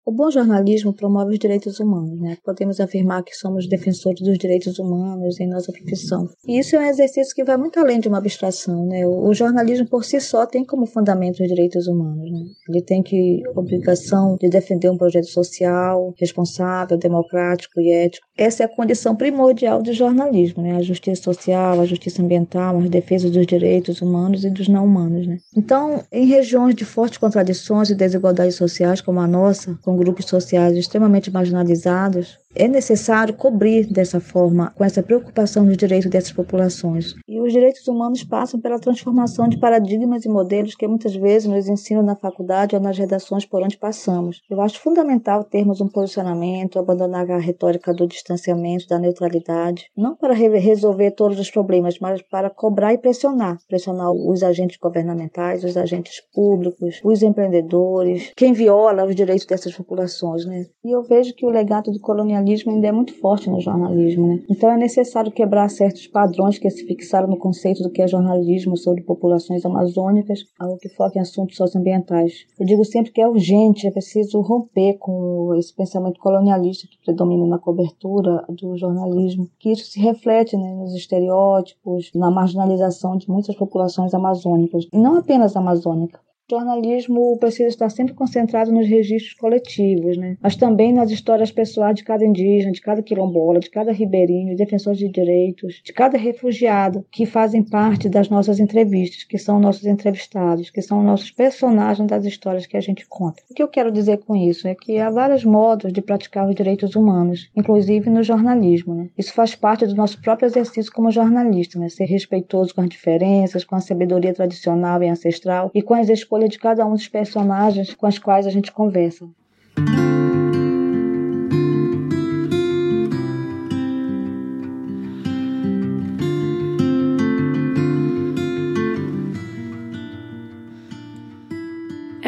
O 0.10 0.12
bom 0.12 0.32
jornalismo 0.32 0.92
promove 0.92 1.34
os 1.34 1.38
direitos 1.38 1.80
humanos, 1.80 2.20
né? 2.20 2.36
Podemos 2.44 2.80
afirmar 2.80 3.22
que 3.22 3.36
somos 3.36 3.70
defensores 3.70 4.20
dos 4.22 4.40
direitos 4.40 4.80
humanos 4.80 5.40
em 5.40 5.46
nossa 5.46 5.72
profissão. 5.72 6.28
E 6.48 6.58
isso 6.58 6.76
é 6.76 6.80
um 6.80 6.90
exercício 6.90 7.36
que 7.36 7.44
vai 7.44 7.58
muito 7.58 7.80
além 7.80 8.00
de 8.00 8.08
uma 8.08 8.18
abstração, 8.18 8.88
né? 8.88 9.06
O 9.06 9.32
jornalismo 9.36 9.88
por 9.88 10.04
si 10.04 10.20
só 10.20 10.48
tem 10.48 10.66
como 10.66 10.88
fundamento 10.88 11.44
os 11.44 11.48
direitos 11.48 11.86
humanos, 11.86 12.32
né? 12.32 12.40
Ele 12.68 12.82
tem 12.82 13.04
que 13.04 13.44
obrigação 13.56 14.36
de 14.42 14.50
defender 14.50 14.90
um 14.90 14.98
projeto 14.98 15.28
social 15.28 16.12
responsável, 16.18 16.98
democrático 16.98 17.80
e 17.80 17.92
ético. 17.92 18.26
Essa 18.36 18.64
é 18.64 18.66
a 18.66 18.76
condição 18.76 19.16
primordial 19.16 19.84
do 19.84 19.94
jornalismo, 19.94 20.64
né? 20.64 20.76
A 20.76 20.82
justiça 20.82 21.22
social, 21.22 21.80
a 21.80 21.86
justiça 21.86 22.24
ambiental, 22.24 22.80
a 22.80 22.88
defesa 22.88 23.30
dos 23.30 23.46
direitos 23.46 24.02
humanos 24.02 24.44
e 24.44 24.50
dos 24.50 24.68
não 24.68 24.86
humanos, 24.86 25.28
né? 25.28 25.38
Então, 25.56 26.02
em 26.12 26.26
regiões 26.26 26.74
de 26.74 26.84
fortes 26.84 27.20
contradições 27.20 27.92
e 27.92 27.96
desigualdades 27.96 28.56
sociais 28.56 29.02
como 29.02 29.20
a 29.20 29.28
nossa, 29.28 29.78
com 29.84 29.99
grupos 30.00 30.26
sociais 30.26 30.76
extremamente 30.78 31.30
marginalizados, 31.30 32.40
é 32.56 32.68
necessário 32.68 33.36
cobrir 33.36 33.86
dessa 33.86 34.20
forma, 34.20 34.72
com 34.76 34.84
essa 34.84 35.04
preocupação 35.04 35.66
dos 35.66 35.78
direitos 35.78 36.10
dessas 36.10 36.32
populações. 36.32 37.14
E 37.28 37.40
os 37.40 37.54
direitos 37.54 37.88
humanos 37.88 38.24
passam 38.24 38.60
pela 38.60 38.80
transformação 38.80 39.48
de 39.48 39.60
paradigmas 39.60 40.26
e 40.26 40.30
modelos 40.30 40.74
que 40.74 40.88
muitas 40.88 41.16
vezes 41.16 41.48
nos 41.48 41.68
ensinam 41.68 42.02
na 42.02 42.16
faculdade 42.16 42.76
ou 42.76 42.82
nas 42.82 42.98
redações 42.98 43.46
por 43.46 43.62
onde 43.62 43.78
passamos. 43.78 44.42
Eu 44.50 44.60
acho 44.62 44.80
fundamental 44.80 45.44
termos 45.44 45.80
um 45.80 45.88
posicionamento, 45.88 46.80
abandonar 46.80 47.30
a 47.30 47.38
retórica 47.38 47.94
do 47.94 48.08
distanciamento, 48.08 48.88
da 48.88 48.98
neutralidade, 48.98 49.86
não 49.96 50.16
para 50.16 50.34
resolver 50.34 51.12
todos 51.12 51.40
os 51.40 51.52
problemas, 51.52 52.00
mas 52.00 52.22
para 52.24 52.50
cobrar 52.50 52.94
e 52.94 52.98
pressionar. 52.98 53.60
Pressionar 53.68 54.12
os 54.12 54.42
agentes 54.42 54.78
governamentais, 54.78 55.64
os 55.64 55.78
agentes 55.78 56.22
públicos, 56.34 57.00
os 57.04 57.22
empreendedores, 57.22 58.32
quem 58.36 58.54
viola 58.54 59.06
os 59.06 59.16
direitos 59.16 59.46
dessas 59.46 59.74
populações. 59.76 60.46
Né? 60.46 60.66
E 60.84 60.92
eu 60.92 61.04
vejo 61.04 61.36
que 61.36 61.46
o 61.46 61.50
legado 61.50 61.92
do 61.92 62.00
colonialismo 62.00 62.39
colonialismo 62.40 62.72
ainda 62.72 62.88
é 62.88 62.92
muito 62.92 63.14
forte 63.14 63.50
no 63.50 63.60
jornalismo, 63.60 64.28
né? 64.28 64.40
Então 64.50 64.72
é 64.72 64.78
necessário 64.78 65.32
quebrar 65.32 65.70
certos 65.70 66.08
padrões 66.08 66.58
que 66.58 66.70
se 66.70 66.86
fixaram 66.86 67.28
no 67.28 67.38
conceito 67.38 67.84
do 67.84 67.90
que 67.90 68.02
é 68.02 68.08
jornalismo 68.08 68.78
sobre 68.78 69.04
populações 69.04 69.66
amazônicas, 69.66 70.46
algo 70.60 70.78
que 70.78 70.90
foca 70.90 71.18
em 71.18 71.22
assuntos 71.22 71.58
socioambientais. 71.58 72.46
Eu 72.60 72.66
digo 72.66 72.86
sempre 72.86 73.12
que 73.12 73.22
é 73.22 73.28
urgente, 73.28 73.88
é 73.88 73.92
preciso 73.92 74.42
romper 74.42 74.98
com 74.98 75.54
esse 75.56 75.74
pensamento 75.76 76.20
colonialista 76.20 76.88
que 76.88 76.98
predomina 77.04 77.46
na 77.46 77.60
cobertura 77.60 78.44
do 78.50 78.78
jornalismo, 78.78 79.50
que 79.60 79.72
isso 79.72 79.92
se 79.92 80.00
reflete 80.00 80.56
né, 80.58 80.74
nos 80.74 80.94
estereótipos, 80.96 82.12
na 82.16 82.32
marginalização 82.32 83.18
de 83.18 83.30
muitas 83.30 83.56
populações 83.56 84.14
amazônicas, 84.14 84.88
e 84.92 84.98
não 84.98 85.18
apenas 85.18 85.56
amazônica 85.56 86.20
jornalismo 86.50 87.38
precisa 87.38 87.70
estar 87.70 87.90
sempre 87.90 88.14
concentrado 88.14 88.72
nos 88.72 88.88
registros 88.88 89.34
coletivos, 89.34 90.18
né? 90.18 90.38
mas 90.42 90.56
também 90.56 90.92
nas 90.92 91.12
histórias 91.12 91.52
pessoais 91.52 91.96
de 91.96 92.04
cada 92.04 92.26
indígena, 92.26 92.72
de 92.72 92.82
cada 92.82 93.02
quilombola, 93.02 93.60
de 93.60 93.70
cada 93.70 93.92
ribeirinho, 93.92 94.56
defensor 94.56 94.94
de 94.96 95.08
direitos, 95.08 95.82
de 95.84 95.94
cada 95.94 96.18
refugiado 96.18 97.06
que 97.12 97.26
fazem 97.26 97.64
parte 97.64 98.10
das 98.10 98.30
nossas 98.30 98.60
entrevistas, 98.60 99.24
que 99.24 99.38
são 99.38 99.60
nossos 99.60 99.86
entrevistados, 99.86 100.70
que 100.70 100.82
são 100.82 101.04
nossos 101.04 101.32
personagens 101.32 102.08
das 102.08 102.26
histórias 102.26 102.66
que 102.66 102.78
a 102.78 102.82
gente 102.82 103.06
conta. 103.08 103.44
O 103.50 103.54
que 103.54 103.64
eu 103.64 103.68
quero 103.68 103.92
dizer 103.92 104.18
com 104.20 104.36
isso 104.36 104.68
é 104.68 104.76
que 104.76 104.98
há 104.98 105.10
vários 105.10 105.44
modos 105.44 105.94
de 105.94 106.02
praticar 106.02 106.48
os 106.48 106.56
direitos 106.56 106.96
humanos, 106.96 107.50
inclusive 107.56 108.10
no 108.10 108.24
jornalismo. 108.24 108.94
Né? 108.94 109.10
Isso 109.18 109.34
faz 109.34 109.56
parte 109.56 109.86
do 109.86 109.96
nosso 109.96 110.22
próprio 110.22 110.48
exercício 110.48 110.92
como 110.92 111.12
jornalista, 111.12 111.78
né? 111.78 111.90
ser 111.90 112.06
respeitoso 112.06 112.74
com 112.74 112.82
as 112.82 112.90
diferenças, 112.90 113.64
com 113.64 113.76
a 113.76 113.80
sabedoria 113.80 114.34
tradicional 114.34 115.02
e 115.04 115.10
ancestral 115.10 115.72
e 115.74 115.82
com 115.82 115.94
as 115.94 116.10
escolhas 116.10 116.39
escolha 116.40 116.48
de 116.48 116.58
cada 116.58 116.86
um 116.86 116.94
dos 116.94 117.08
personagens 117.08 117.94
com 117.94 118.08
os 118.08 118.18
quais 118.18 118.48
a 118.48 118.50
gente 118.50 118.72
conversa. 118.72 119.28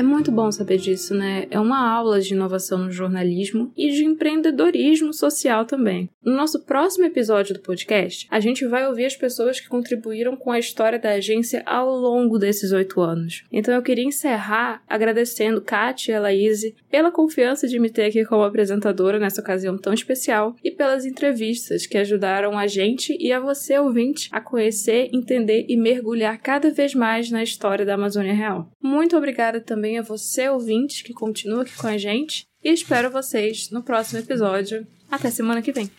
Muito 0.02 0.32
bom 0.32 0.52
saber 0.52 0.78
disso, 0.78 1.14
né? 1.14 1.48
É 1.50 1.60
uma 1.60 1.90
aula 1.90 2.22
de 2.22 2.34
inovação 2.34 2.78
no 2.78 2.92
jornalismo 2.92 3.74
e 3.76 3.90
de 3.90 4.06
empreendedorismo 4.06 5.14
social 5.14 5.66
também. 5.66 6.10
No 6.24 6.34
nosso 6.36 6.64
próximo 6.66 7.06
episódio 7.06 7.56
do 7.56 7.60
podcast, 7.60 8.28
a 8.30 8.40
gente 8.40 8.66
vai 8.66 8.88
ouvir 8.88 9.06
as 9.06 9.16
pessoas 9.16 9.60
que 9.60 9.68
contribuíram 9.68 10.38
com 10.38 10.52
a 10.52 10.60
história 10.60 11.00
da 11.00 11.12
agência 11.12 11.64
ao 11.66 11.90
longo 11.90 12.38
desses 12.38 12.72
oito 12.72 13.02
anos. 13.02 13.44
Então 13.52 13.74
eu 13.74 13.82
queria 13.82 14.06
encerrar 14.06 14.82
agradecendo 14.88 15.62
Kátia 15.62 16.16
e 16.16 16.20
Laíse 16.20 16.76
pela 16.90 17.12
confiança 17.12 17.68
de 17.68 17.80
me 17.80 17.90
ter 17.90 18.06
aqui 18.06 18.24
como 18.24 18.44
apresentadora 18.44 19.20
nessa 19.20 19.42
ocasião 19.42 19.78
tão 19.78 19.94
especial 19.94 20.56
e 20.64 20.72
pelas 20.72 21.06
entrevistas 21.06 21.86
que 21.86 21.98
ajudaram 21.98 22.58
a 22.58 22.68
gente 22.68 23.18
e 23.20 23.32
a 23.34 23.40
você, 23.40 23.78
ouvinte, 23.80 24.30
a 24.32 24.40
conhecer, 24.40 25.10
entender 25.12 25.66
e 25.68 25.76
mergulhar 25.76 26.40
cada 26.40 26.70
vez 26.72 26.94
mais 26.94 27.32
na 27.32 27.44
história 27.44 27.86
da 27.86 27.96
Amazônia 27.96 28.34
Real. 28.34 28.72
Muito 28.82 29.18
obrigada 29.18 29.60
também 29.60 29.81
também 29.82 29.98
a 29.98 30.04
você, 30.04 30.48
ouvinte, 30.48 31.04
que 31.04 31.12
continua 31.12 31.64
aqui 31.64 31.76
com 31.76 31.88
a 31.88 31.98
gente. 31.98 32.46
E 32.64 32.72
espero 32.72 33.10
vocês 33.10 33.72
no 33.72 33.82
próximo 33.82 34.20
episódio. 34.20 34.86
Até 35.10 35.32
semana 35.32 35.60
que 35.60 35.72
vem. 35.72 35.90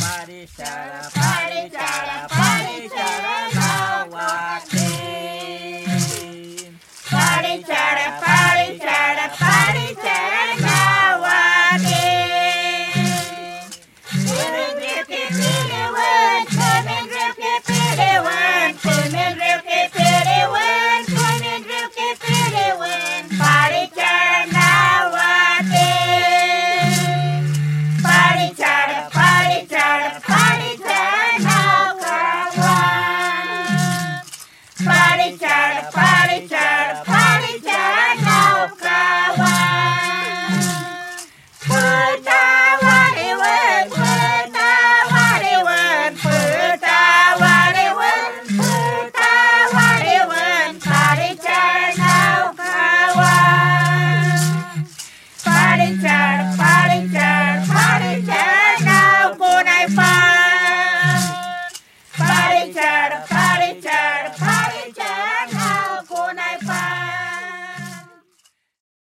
Chara, 0.00 1.68
chara. 1.70 3.01